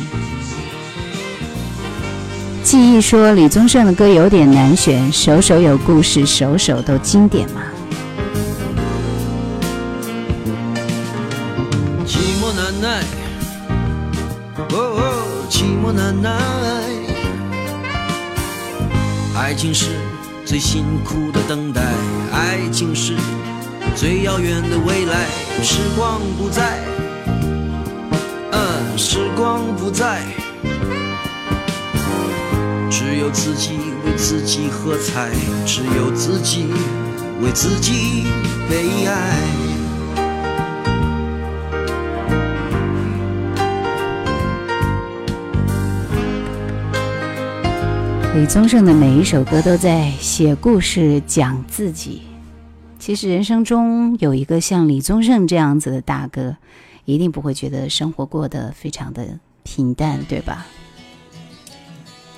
[2.64, 7.62] 记忆说李宗盛的歌有点难选，首首有故事，首首都经典嘛。
[12.04, 13.02] 寂寞难耐，
[14.56, 16.30] 哦哦，寂寞难耐。
[19.36, 19.86] 爱情是
[20.44, 21.80] 最辛苦的等待，
[24.30, 25.26] 遥远的未来。
[25.60, 26.78] 时光不再，
[28.52, 30.22] 嗯，时光不再，
[32.88, 33.72] 只有自己
[34.06, 35.30] 为自己喝彩，
[35.66, 36.68] 只有自己
[37.42, 38.28] 为自己
[38.68, 39.36] 悲哀。
[48.36, 52.29] 李宗盛的每一首歌都在写故事、讲自己。
[53.00, 56.58] 其实人生中有一个像李宗盛这样子的大哥，
[57.06, 60.66] 一定不会觉得生活过得非常的平淡，对吧？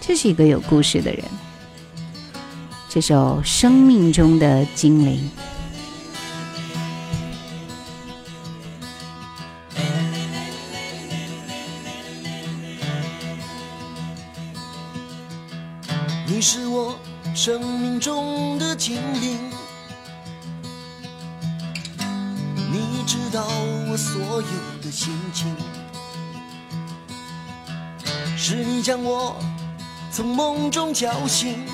[0.01, 1.25] 这是一个有故事的人。
[2.89, 5.17] 这首《生命中的精灵》。
[16.27, 16.97] 你是我
[17.35, 19.39] 生命中的精灵，
[23.07, 23.45] 知道
[23.91, 25.55] 我所有的心情，
[28.37, 29.37] 是你将我
[30.11, 31.65] 从梦中叫醒，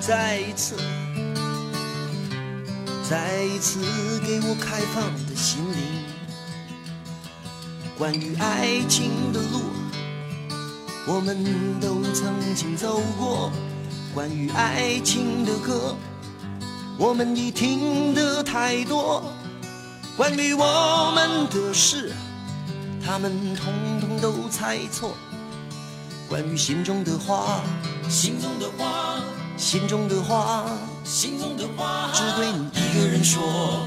[0.00, 0.76] 再一次，
[3.08, 3.80] 再一次
[4.26, 6.04] 给我开放的心灵，
[7.96, 9.60] 关于爱情的路。
[11.06, 11.44] 我们
[11.80, 13.50] 都曾经走过
[14.14, 15.96] 关于爱情的歌，
[17.00, 19.22] 我们已听得太多。
[20.18, 22.12] 关于我们的事，
[23.02, 25.14] 他们统统都猜错。
[26.28, 27.62] 关于心中的话，
[28.06, 29.18] 心中的话，
[29.56, 30.66] 心中的话，
[31.02, 33.86] 心中的话，只对你一个人说。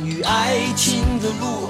[0.00, 1.68] 关于爱情的路。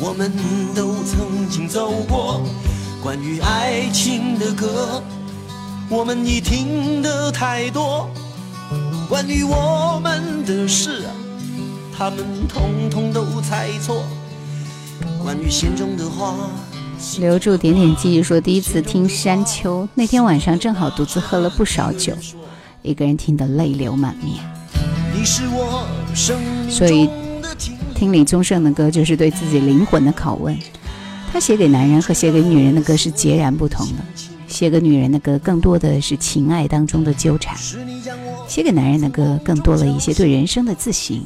[0.00, 0.32] 我们
[0.74, 2.40] 都曾经走过
[3.02, 5.02] 关于爱情的歌，
[5.90, 8.08] 我们已听得太多。
[9.06, 11.02] 关于我们的事，
[11.94, 14.02] 他们统统都猜错。
[15.22, 16.34] 关于心中的话，
[17.18, 22.14] 留住点点记忆说，第一次听山丘那天晚上正好独自喝了不少酒，
[22.80, 24.53] 一个人听得泪流满面。
[25.16, 27.08] 你是我生命所以
[27.94, 30.58] 听李宗盛的歌就是对自己灵魂的拷问。
[31.32, 34.04] 他写给男人和写给女人的歌是截然不同的。
[34.48, 37.56] 写给女人的歌更多的是情爱当中的纠缠，
[38.46, 41.20] 写给男人的歌更多了一些对人生的自省，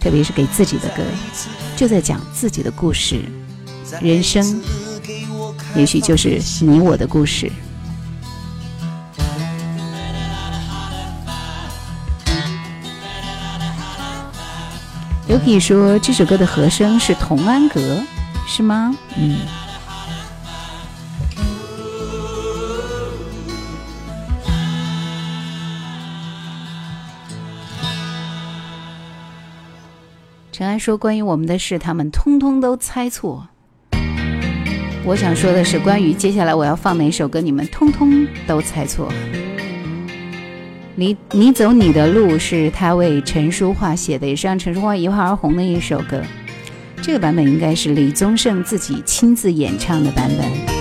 [0.00, 1.02] 特别是给自己的歌，
[1.76, 3.20] 就在讲自己的故事。
[4.02, 4.60] 人生
[5.74, 7.50] 也许就是你我的故事。
[15.28, 17.80] 有可以说这首歌的和声是童安格，
[18.46, 18.94] 是吗？
[19.16, 19.40] 嗯。
[30.52, 33.48] 陈安说：“关于我们的事，他们通通都猜错。”
[35.04, 39.12] 我想说的是，关于接下来我要放哪首歌，你们通通都猜错。
[40.98, 46.22] 你你走你的路是他为陈淑桦写的，也是让陈淑桦一炮而红的一首歌。
[47.02, 50.75] 这个版本应该是李宗盛自己亲自演唱的版本。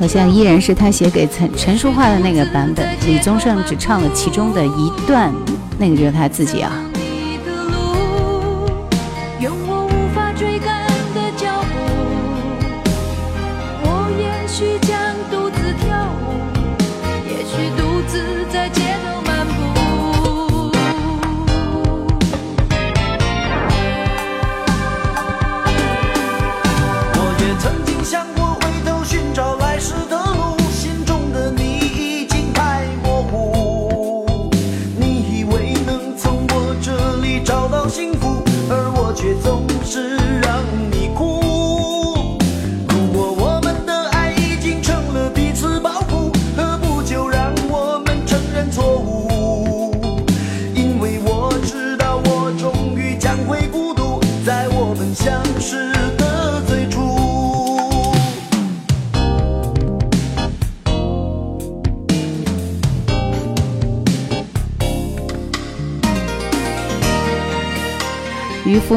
[0.00, 5.30] 好像依然是他写给陈陈淑桦的那个版本，李宗盛只唱了其中的一段，
[5.78, 6.89] 那个就是他自己啊。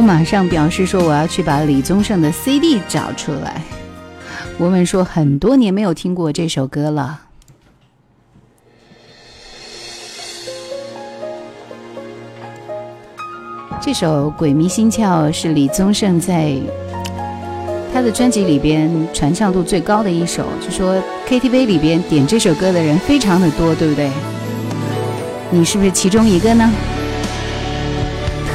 [0.03, 3.61] 马上表示说：“我要去把李宗盛的 CD 找出来。”
[4.59, 7.21] 我们说很多年没有听过这首歌了。
[13.81, 16.55] 这首《鬼迷心窍》是李宗盛在
[17.93, 24.09] 他的专辑里边传唱度最高的一首，就说 KTV 里边点这首歌的人非常的多，对不对？
[25.49, 26.71] 你是不是其中一个呢？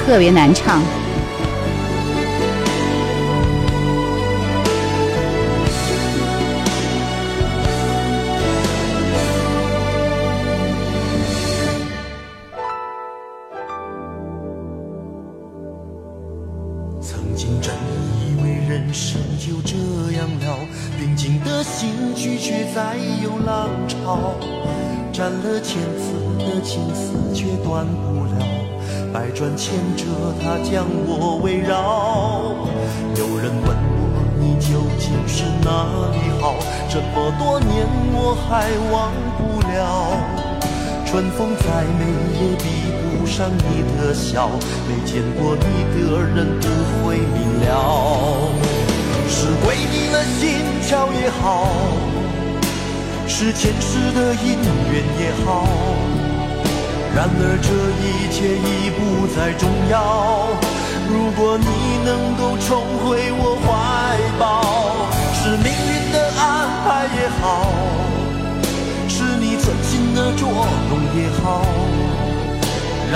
[0.06, 0.82] 特别难唱。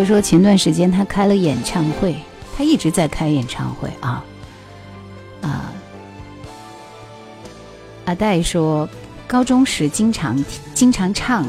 [0.00, 2.16] 山头说，前段时间他开了演唱会，
[2.56, 4.24] 他一直在开演唱会啊
[5.42, 5.70] 啊！
[8.06, 8.88] 阿戴说，
[9.26, 10.42] 高中时经常
[10.72, 11.46] 经常唱。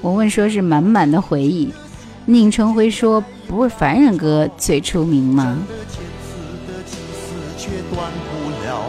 [0.00, 1.70] 我问说是满满的回忆。
[2.24, 5.58] 宁春辉说，不是凡人歌最出名吗？
[7.58, 8.80] 却断不了，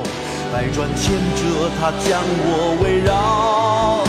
[0.53, 4.03] 百转千折它将我围绕。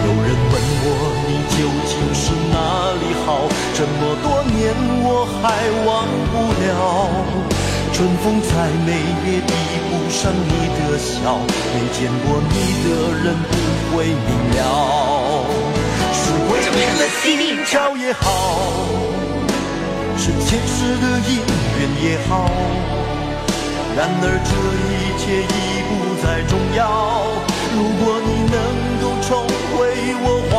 [0.00, 0.86] 有人问我
[1.28, 2.56] 你究竟是哪
[2.94, 3.28] 里好，
[3.74, 3.84] 这
[4.28, 5.40] 多年我还
[5.88, 6.68] 忘不了。
[7.94, 8.50] 春风再
[8.84, 8.92] 美
[9.24, 9.52] 也比
[9.88, 11.40] 不上你的笑，
[11.72, 12.54] 没见过你
[12.84, 12.86] 的
[13.24, 13.52] 人不
[13.90, 14.60] 会明了。
[16.12, 17.24] 是鬼迷了心
[17.64, 18.22] 窍也好。
[20.18, 21.40] 是前世的姻
[21.78, 22.50] 缘也好，
[23.96, 24.50] 然而这
[24.84, 25.56] 一切已
[25.88, 25.90] 不
[26.22, 26.78] 再重要。
[27.74, 28.56] 如果你能
[29.00, 29.28] 够重
[29.72, 29.76] 回
[30.22, 30.54] 我怀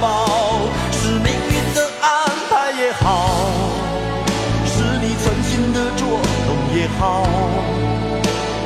[0.00, 0.04] 抱，
[6.98, 7.26] 好。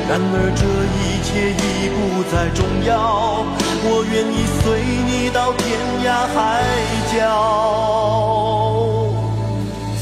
[0.09, 0.65] 然而这
[0.97, 3.45] 一切已不再重要，
[3.83, 6.65] 我愿意随你到天涯海
[7.13, 7.17] 角。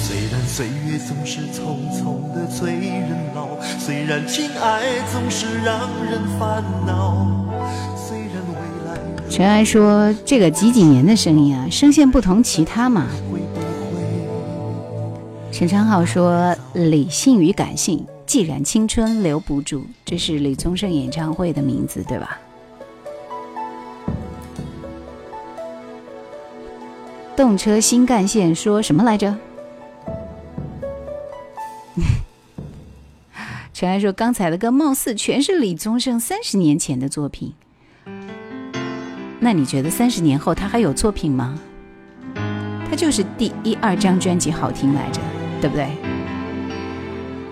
[0.02, 3.48] 虽然岁月总是匆匆的催人老，
[3.78, 7.28] 虽然情爱总是让人烦恼，
[7.98, 8.56] 虽然未
[8.88, 8.96] 来
[9.30, 13.08] 陈安说，这个几几年的声音啊，声线不同，其他嘛。
[15.58, 22.40] 陈昌浩说：“理性与感性，既然青春留不住，这是李宗盛演唱会的名字，对吧？”
[27.36, 29.36] 动车新干线说什么来着？
[33.74, 37.52] 陈安说：“刚才的歌貌似全是李宗盛三十年前的作品。
[39.40, 41.60] 那你觉得三十年后他还有作品吗？
[42.88, 45.20] 他就是第一二张专辑好听来着，
[45.62, 45.88] 对不对？”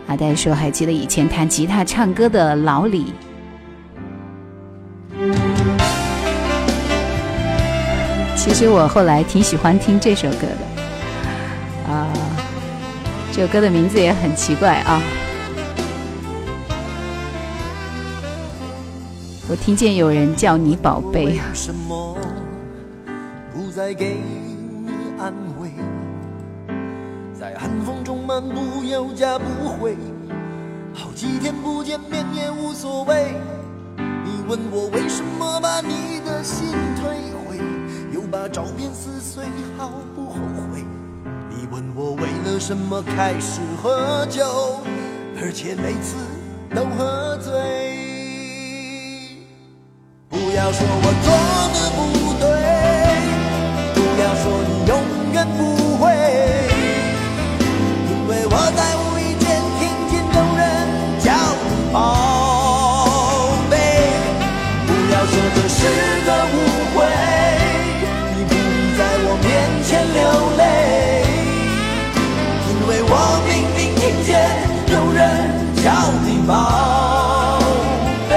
[0.08, 3.14] 阿呆说：“还记得以前弹吉他唱歌的老李。”
[8.36, 12.08] 其实我后来挺喜欢听这首歌的，啊，
[13.32, 15.02] 这首歌的名字也很奇怪啊。
[19.50, 22.16] 我听见有人叫你宝贝为，什么
[23.52, 24.18] 不再给
[24.86, 25.55] 你安慰？
[27.46, 29.96] 在寒风中漫步，有家不回，
[30.96, 33.36] 好几天不见面也无所谓。
[33.98, 37.06] 你问我为什么把你的心退
[37.46, 37.60] 回，
[38.12, 39.46] 又把照片撕碎，
[39.78, 40.40] 毫不后
[40.74, 40.84] 悔。
[41.52, 44.80] 你问我为了什么开始喝酒，
[45.40, 46.16] 而且每次
[46.74, 47.54] 都喝醉。
[50.30, 51.30] 不要说我做
[51.76, 52.00] 的不
[52.42, 52.50] 对，
[53.94, 54.98] 不要说你永
[55.32, 55.85] 远不
[76.48, 77.60] 宝
[78.30, 78.36] 贝。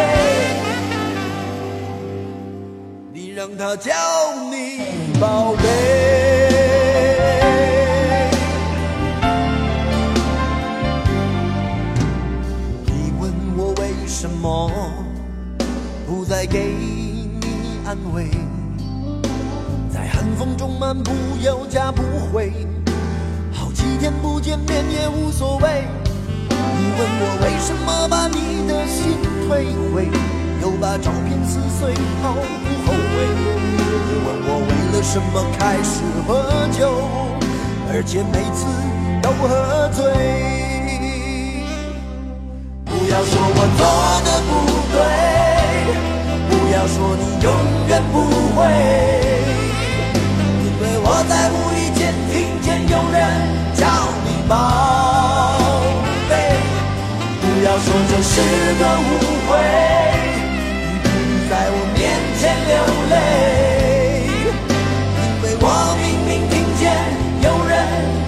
[3.12, 3.92] 你让他叫
[4.50, 4.80] 你
[5.20, 5.62] 宝贝。
[12.86, 14.70] 你问我为什么
[16.06, 16.72] 不再给
[17.40, 17.50] 你
[17.84, 18.30] 安慰，
[19.92, 22.02] 在寒风中漫步，有家不
[22.32, 22.52] 回。
[23.52, 25.84] 好几天不见面也无所谓。
[26.76, 29.48] 你问我为什么把你的心退
[29.92, 30.10] 回，
[30.62, 32.38] 又把照片撕碎，毫不
[32.84, 33.14] 后悔。
[34.06, 36.28] 你问我为了什么开始喝
[36.70, 36.80] 酒，
[37.92, 38.66] 而且每次
[39.22, 39.98] 都喝醉。
[42.84, 43.82] 不要说我做
[44.24, 44.50] 的不
[44.92, 44.96] 对，
[46.50, 47.46] 不要说你永
[47.88, 48.14] 远不
[48.54, 48.58] 会，
[50.64, 52.00] 因为我在无意间
[52.30, 53.16] 听见有人
[53.74, 53.86] 叫
[54.24, 55.07] 你宝。
[57.68, 58.40] 要说这是
[58.78, 59.04] 个误
[59.46, 59.50] 会，
[60.88, 61.06] 你不
[61.50, 62.00] 在我面
[62.38, 62.72] 前流
[63.10, 63.12] 泪，
[64.24, 65.64] 因为我
[66.00, 66.82] 明明听见
[67.42, 67.70] 有人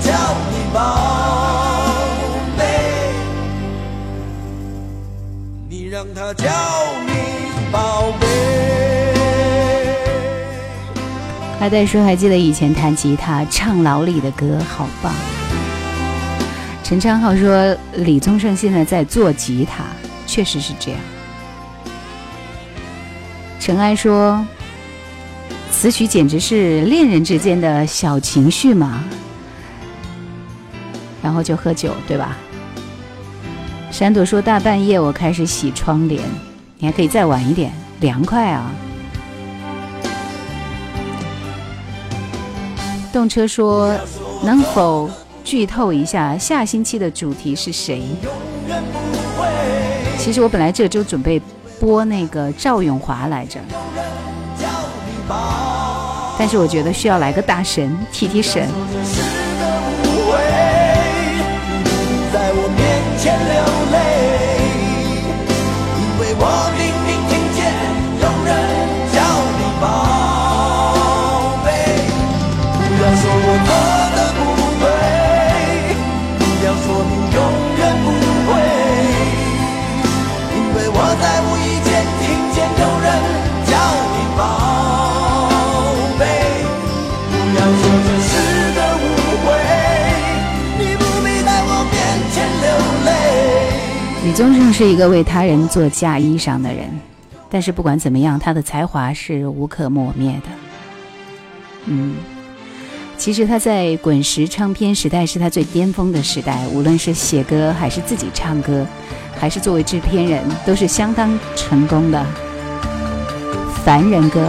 [0.03, 0.09] 叫
[0.51, 0.77] 你宝
[2.59, 2.61] 贝。
[5.71, 6.45] 你让他叫
[7.07, 7.11] 你
[7.73, 8.27] 宝贝。
[11.61, 15.15] 阿黛说：“还记得以前弹吉他唱老李的歌，好棒。”
[16.91, 17.73] 陈昌浩说
[18.03, 19.85] ：“李宗盛现在在做吉他，
[20.27, 21.01] 确实是这样。”
[23.61, 24.45] 陈安说
[25.71, 29.05] ：“词曲简直是恋人之间的小情绪嘛。”
[31.23, 32.37] 然后就喝酒，对吧？
[33.93, 36.21] 闪朵说：“大半夜我开始洗窗帘，
[36.79, 38.69] 你还可以再晚一点，凉快啊。”
[43.15, 43.97] 动车说
[44.43, 45.09] ：“能否
[45.45, 48.03] 剧透一下下星期的主题是谁？”
[50.19, 51.41] 其实我本来这周准备
[51.79, 53.59] 播那个赵永华来着，
[56.39, 58.69] 但是我觉得需要来个大神提提神。
[60.05, 60.39] 误会，
[61.85, 61.89] 你
[62.33, 62.81] 在我面
[63.19, 63.55] 前流
[63.93, 63.97] 泪，
[65.97, 66.43] 因为我
[66.77, 67.59] 明明听见
[68.21, 68.49] 有人
[69.13, 69.17] 叫
[69.57, 69.83] 你宝
[71.65, 71.67] 贝。
[72.97, 73.49] 不要说我
[94.31, 96.89] 李宗盛是一个为他人做嫁衣裳的人，
[97.51, 100.49] 但是不管怎么样，他的才华是无可磨灭的。
[101.87, 102.15] 嗯，
[103.19, 108.87] 其实他在滚石唱片时代是他最巅峰的时代，无论是写歌还是自己唱歌，
[109.37, 112.25] 还是作为制片人，都是相当成功的。
[113.85, 114.49] 凡人歌。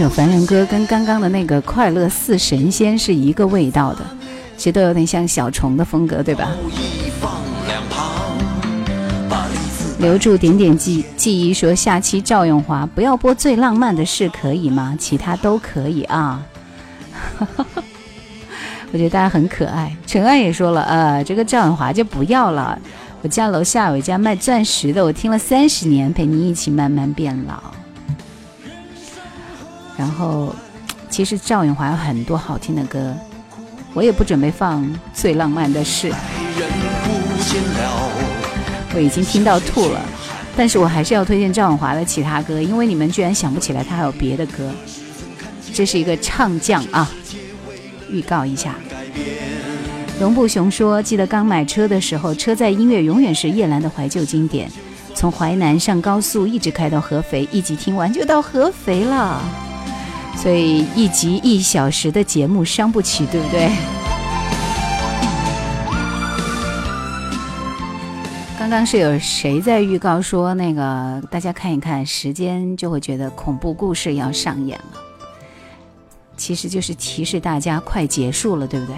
[0.00, 4.00] 首《凡人歌》跟刚刚的那个《快乐似神仙》是一个味道的，
[4.56, 6.48] 其实都有点像小虫的风格，对吧？
[9.98, 14.96] 留住点点记记忆说下期赵永华不要播最浪漫的事可以吗？
[14.98, 16.42] 其他都可以啊。
[18.92, 19.94] 我觉得大家很可爱。
[20.06, 22.78] 陈爱也说了，呃，这个赵永华就不要了。
[23.20, 27.60] 我家楼下有一家卖钻石的，我听了三十年，陪你一起慢慢变老。
[30.00, 30.54] 然后，
[31.10, 33.14] 其实赵咏华有很多好听的歌，
[33.92, 36.10] 我也不准备放最浪漫的事。
[38.94, 40.00] 我已经听到吐了，
[40.56, 44.72] 但是我还是要推荐赵咏华的其他歌，因为你们居然想不起来他还有别的歌。
[45.74, 47.06] 这是一个唱将啊，
[48.08, 48.74] 预告一下。
[50.18, 54.66] 龙布熊说：“记得刚买车的时候，车载音乐永远是叶兰的怀旧经典。
[55.14, 59.42] 从淮南上高速一直开到合肥，一集听完就到合肥了。
[60.36, 63.70] 所以一集一小时的节目伤不起，对不对？”
[68.58, 75.00] 刚刚是有谁在预告说那个大家看一看时间就会觉得恐怖故事要上演了，
[76.36, 78.94] 其实就是提示大家快结束了，对不对？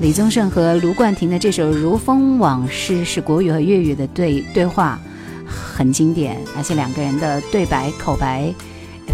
[0.00, 4.96] 李宗盛和卢冠廷的这首《如风往事》是国语和粤语的对对话，
[5.44, 8.54] 很经典，而且两个人的对白口白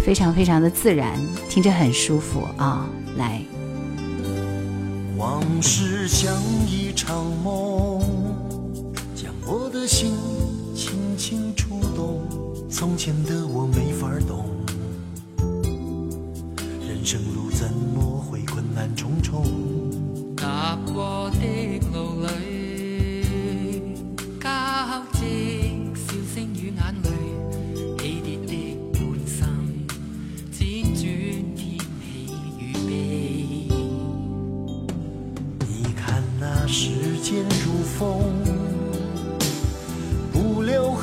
[0.03, 1.19] 非常非常的自然，
[1.49, 2.87] 听着很舒服啊！
[3.17, 3.41] 来，
[5.17, 6.33] 往事像
[6.67, 8.01] 一场梦，
[9.15, 10.13] 将我的心
[10.75, 12.21] 轻轻触动。
[12.69, 14.45] 从前的我没法懂，
[16.87, 19.43] 人生路怎么会困难重重？
[20.35, 22.54] 踏过的路裏，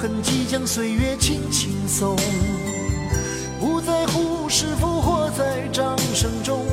[0.03, 2.17] 痕迹将岁月轻轻送，
[3.61, 6.67] 不在乎是否活在掌声中，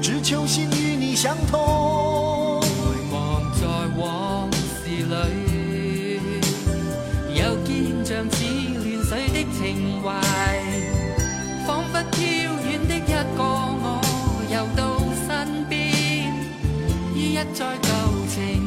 [0.00, 2.60] 只求心与你相通。
[2.60, 2.66] 回
[3.10, 3.66] 望在
[3.98, 6.20] 往事里，
[7.34, 8.44] 又见像似
[8.78, 10.22] 乱水的情怀，
[11.66, 13.00] 仿佛飘远的一
[13.36, 14.00] 个我，
[14.48, 14.96] 游到
[15.26, 16.32] 身边，
[17.16, 17.90] 依一再旧
[18.32, 18.65] 情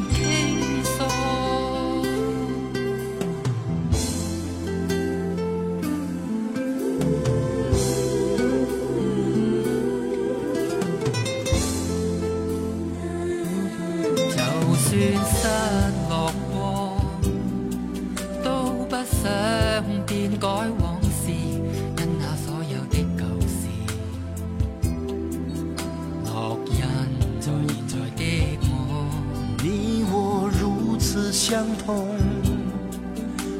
[31.49, 32.05] 相同，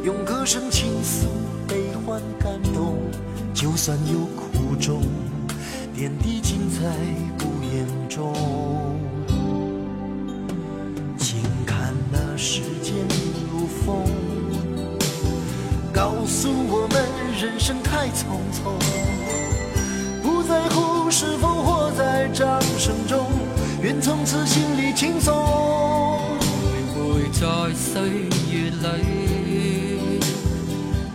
[0.03, 1.25] 用歌声倾诉
[1.67, 2.97] 悲欢感动，
[3.51, 5.01] 就算有苦衷，
[5.95, 6.87] 点滴尽在
[7.35, 8.31] 不言中。
[11.17, 12.93] 请看那时间
[13.51, 14.03] 如风，
[15.91, 17.03] 告诉我们
[17.41, 18.77] 人生太匆匆，
[20.21, 23.25] 不在乎是否活在掌声中，
[23.81, 25.98] 愿从此心里轻松。
[27.31, 28.09] 在歲
[28.51, 28.85] 月裏，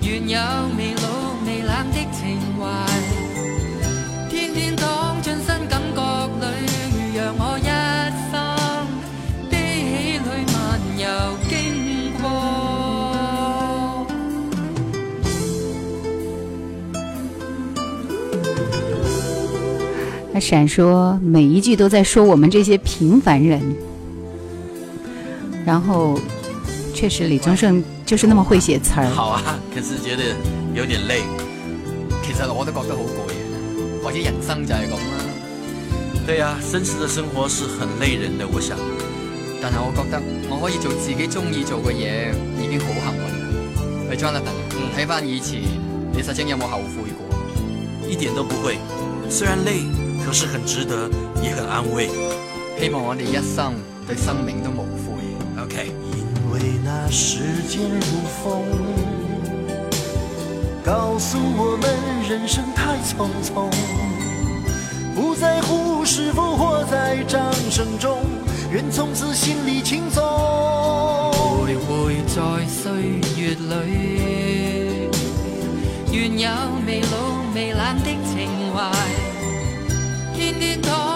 [0.01, 0.39] 願有
[0.79, 1.03] 未老
[1.45, 2.63] 未冷的情懷，
[4.31, 6.01] 天天躺進新感覺
[6.41, 6.47] 裏，
[7.15, 7.63] 讓我一
[8.31, 8.33] 生
[9.51, 10.57] 的喜侶漫
[10.99, 11.05] 遊
[11.51, 11.53] 經
[12.23, 12.25] 過。
[20.33, 23.77] 那闪说每一句都在说我们这些平凡人，
[25.65, 26.19] 然后，
[26.95, 29.07] 确实李宗盛就是那么会写词儿。
[29.09, 30.23] 好啊，可是觉得
[30.75, 31.23] 有点累。
[32.23, 33.35] 其實我都覺得好攰啊，
[34.03, 35.25] 或者人生就系咁啦。
[36.27, 38.77] 对呀、真实的生活是很累人的，我想。
[39.61, 40.21] 但系我觉得
[40.51, 43.25] 我可以做自己中意做嘅嘢，已经好幸运。
[44.11, 44.53] 喂，Jonathan，
[44.97, 45.63] 睇翻以前，
[46.13, 48.09] 你實情有冇后悔过？
[48.09, 48.77] 一点都不会。
[49.31, 49.85] 虽然累，
[50.25, 51.09] 可是很值得，
[51.43, 52.11] 也很安慰。
[52.79, 53.73] 希望我哋一生
[54.07, 55.14] 对生命都無悔。
[55.75, 58.07] OK，因为那时间如
[58.45, 58.63] 风，
[60.85, 61.91] 告诉我们
[62.29, 63.69] 人生太匆匆，
[65.17, 68.21] 不在乎是否活在掌声中，
[68.71, 70.23] 愿从此心里轻松。
[71.67, 75.11] 徘徊在岁月里，
[76.13, 76.49] 愿有
[76.87, 78.93] 未老未冷的情怀，
[80.37, 81.14] 天天躺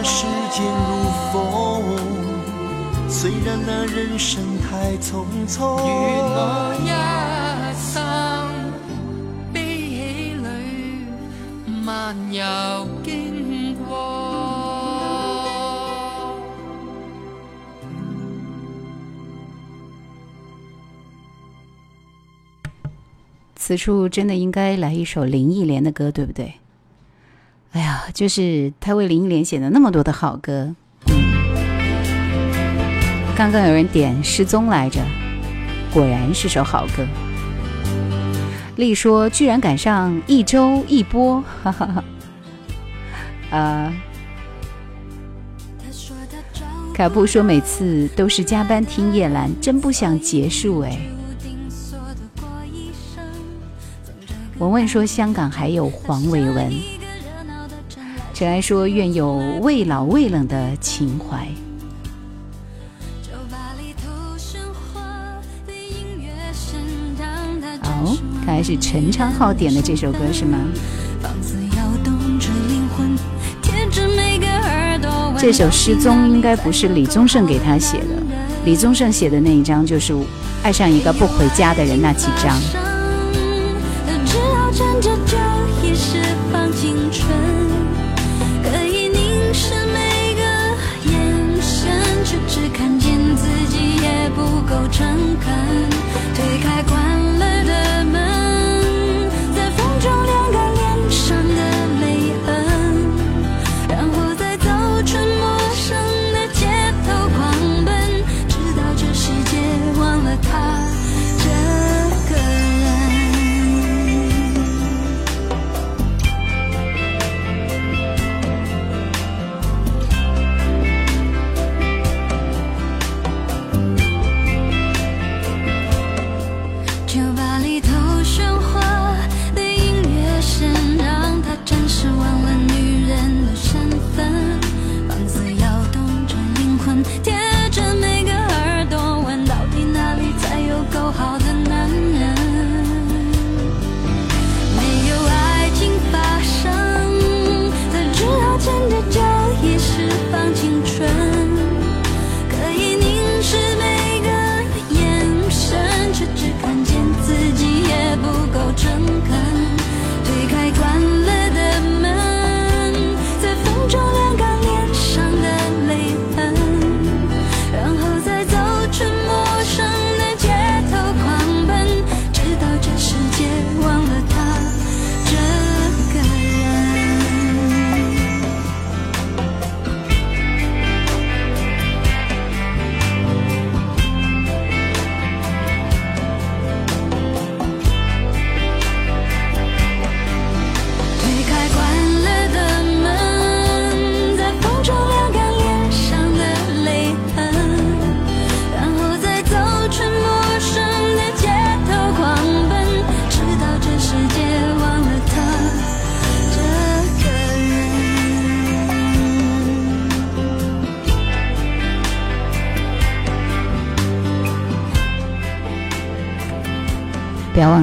[0.00, 1.82] 那时间如风，
[3.08, 5.76] 虽然那人生太匆匆。
[5.84, 5.90] 願
[6.22, 6.86] 我一
[7.74, 7.98] 生
[9.52, 9.58] 悲
[9.90, 10.46] 喜裏
[11.82, 12.44] 漫遊
[13.02, 13.88] 經過。
[23.56, 26.54] 此处真的应该来一首林忆莲的歌，对不对？
[27.78, 30.74] 哎呀，就是他为林忆莲写的那么多的好歌。
[33.36, 35.00] 刚刚有人点《失踪》来着，
[35.94, 37.06] 果然是首好歌。
[38.74, 43.56] 丽说居然赶上一周一播，哈哈哈。
[43.56, 43.92] 啊，
[46.92, 50.98] 卡布说每次都是加班听叶兰，真不想结束哎。
[54.58, 56.97] 文文说香港还有黄伟文。
[58.38, 59.32] 陈爱说愿有
[59.62, 61.44] 未老未冷的情怀。
[67.82, 68.16] 哦，
[68.46, 70.56] 看来是陈昌浩点的这首歌是吗？
[75.36, 78.22] 这首《失踪》应该不是李宗盛给他写的，
[78.64, 80.14] 李宗盛写的那一张就是
[80.62, 82.56] 爱上一个不回家的人那几张。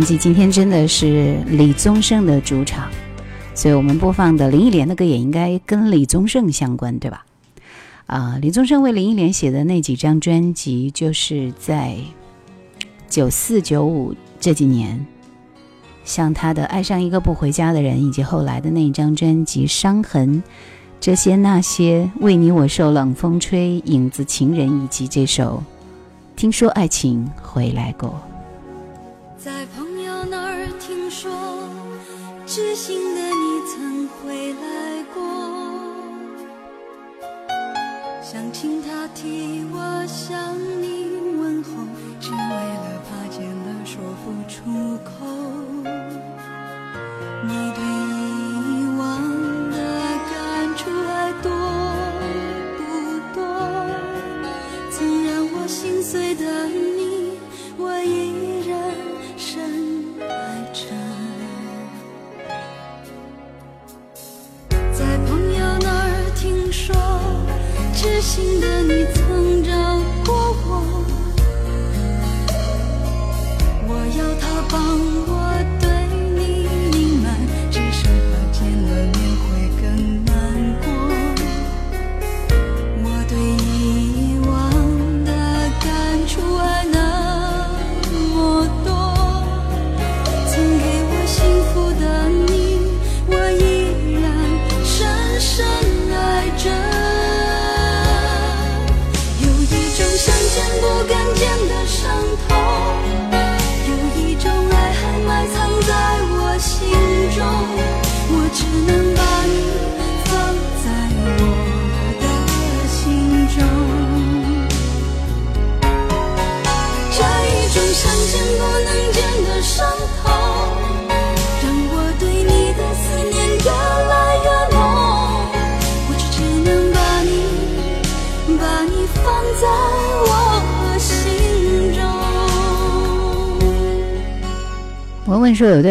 [0.05, 2.89] 今天真的是李宗盛的主场，
[3.53, 7.25] 所以我们播放的林忆莲的歌也应该跟李宗盛相关，对吧？
[8.05, 11.97] 啊，李宗盛为林忆莲写的那几张专辑，就是在
[13.09, 15.05] 九四九五这几年，
[16.03, 20.43] 像他的《爱上一个不回家的人》，以及后来的那一张专辑《伤痕》，
[20.99, 25.63] 这些那些为你我受冷风吹，影子情人，以及这首
[26.39, 28.09] 《听说爱情回来过》。
[29.37, 29.65] 在，
[32.55, 35.21] 知心的你曾回来过，
[38.23, 41.69] 想请他替我向你问候，
[42.17, 45.11] 只为了怕见了说不出口。
[47.43, 49.03] 你对以往
[49.69, 49.75] 的
[50.31, 50.33] 感
[50.77, 51.51] 触还多
[52.77, 52.79] 不
[53.37, 53.43] 多？
[54.91, 56.69] 曾让我心碎的
[68.05, 69.71] 知心的你曾找
[70.27, 71.03] 过我，
[73.87, 75.04] 我要他帮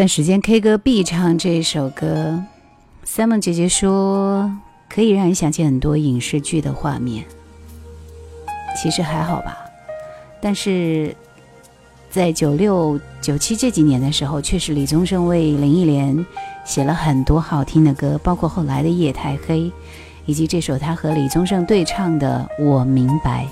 [0.07, 2.43] 时间 K 歌必唱这首歌
[3.05, 4.51] ，Simon 姐姐说
[4.89, 7.25] 可以让人想起很多影视剧的画面。
[8.81, 9.57] 其实还好吧，
[10.41, 11.15] 但是
[12.09, 16.25] 在九六、九七这几年的时候，确实李宗盛为林忆莲
[16.65, 19.61] 写了很多好听的歌，包括后来的《夜太黑》，
[20.25, 23.45] 以及这首他和李宗盛对唱的《我明白》。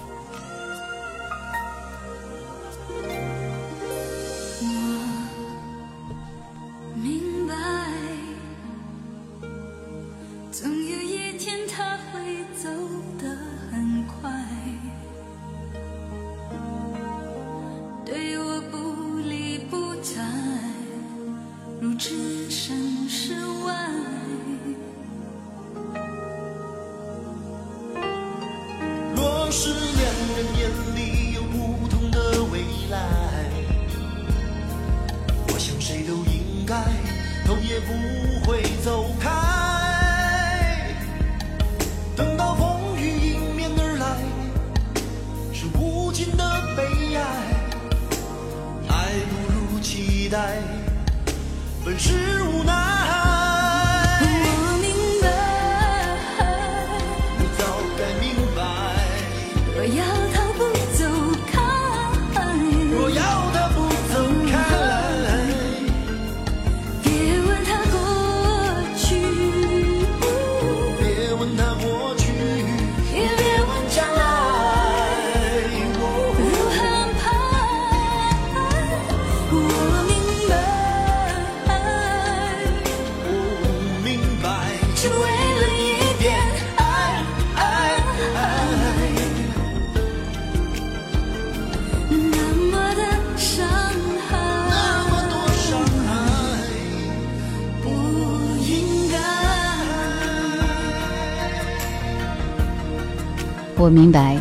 [103.83, 104.39] 我明白，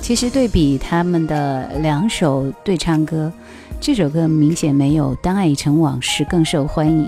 [0.00, 3.30] 其实对比他们的两首对唱歌，
[3.78, 7.06] 这首歌明显没有《当爱已成往事》更受欢迎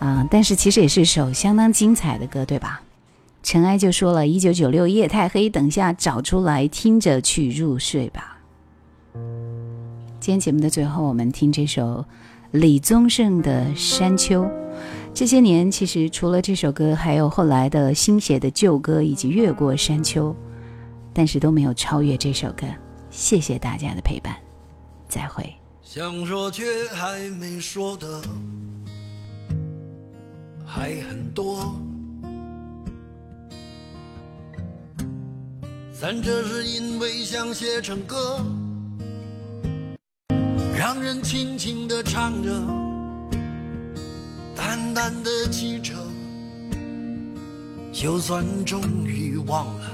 [0.00, 0.26] 啊。
[0.28, 2.82] 但是其实也是首相当精彩的歌，对吧？
[3.44, 8.38] 尘埃就说了：“一九九六夜太黑，等下找出来，听着去入睡吧。”
[10.18, 12.04] 今天节目的最后，我们听这首
[12.50, 14.42] 李宗盛的《山丘》。
[15.14, 20.30] 这些年，其实除了这首歌，还有后来的新写的旧歌以及《越过山丘》。
[21.14, 22.66] 但是都没有超越这首歌。
[23.08, 24.36] 谢谢大家的陪伴，
[25.08, 25.54] 再会。
[25.82, 28.20] 想说却还没说的
[30.66, 31.78] 还很多，
[35.92, 38.44] 咱这是因为想写成歌，
[40.76, 42.50] 让人轻轻地唱着，
[44.56, 45.94] 淡淡的记着，
[47.92, 49.93] 就算终于忘了，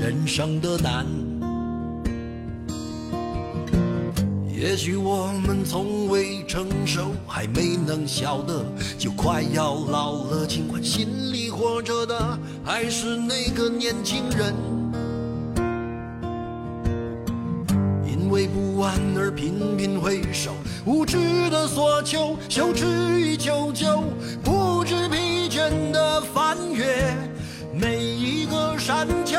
[0.00, 1.04] 人生的难。
[4.48, 8.64] 也许我们从未成熟，还没能晓得，
[8.96, 10.46] 就快要老了。
[10.46, 14.54] 尽管心里活着的还是那个年轻人，
[18.02, 20.52] 因为不安而频频回首，
[20.86, 21.18] 无知
[21.50, 22.86] 的索求，羞耻
[23.20, 24.02] 与求救，
[24.42, 27.14] 不知疲倦的翻越
[27.74, 29.38] 每一个山丘，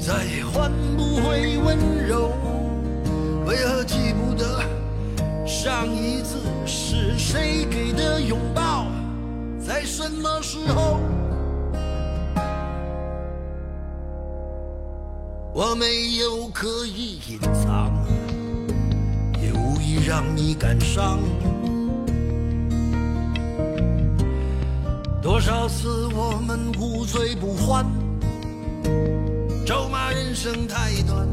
[0.00, 2.32] 再也换不回温柔。
[3.46, 4.62] 为何记不得
[5.46, 8.86] 上一次是谁给的拥抱，
[9.64, 11.00] 在什么时候？
[15.52, 17.92] 我没有刻意隐藏，
[19.42, 21.18] 也无意让你感伤。
[25.20, 27.84] 多少次我们无醉不欢，
[30.30, 31.26] 人生太短，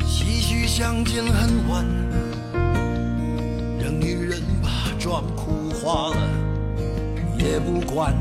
[0.00, 1.84] 唏嘘相见恨晚，
[3.78, 6.16] 让女人把妆哭花了
[7.38, 8.14] 也不管。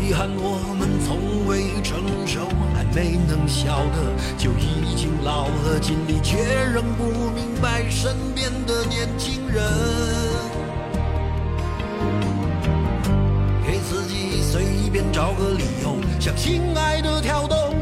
[0.00, 6.38] 遗憾我们从未成熟，还没能笑得就已经老了，尽力却
[6.72, 7.04] 仍不
[7.34, 10.35] 明白身边的年轻人。
[14.96, 17.75] 便找个理由，向心爱的跳动，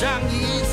[0.00, 0.67] 上一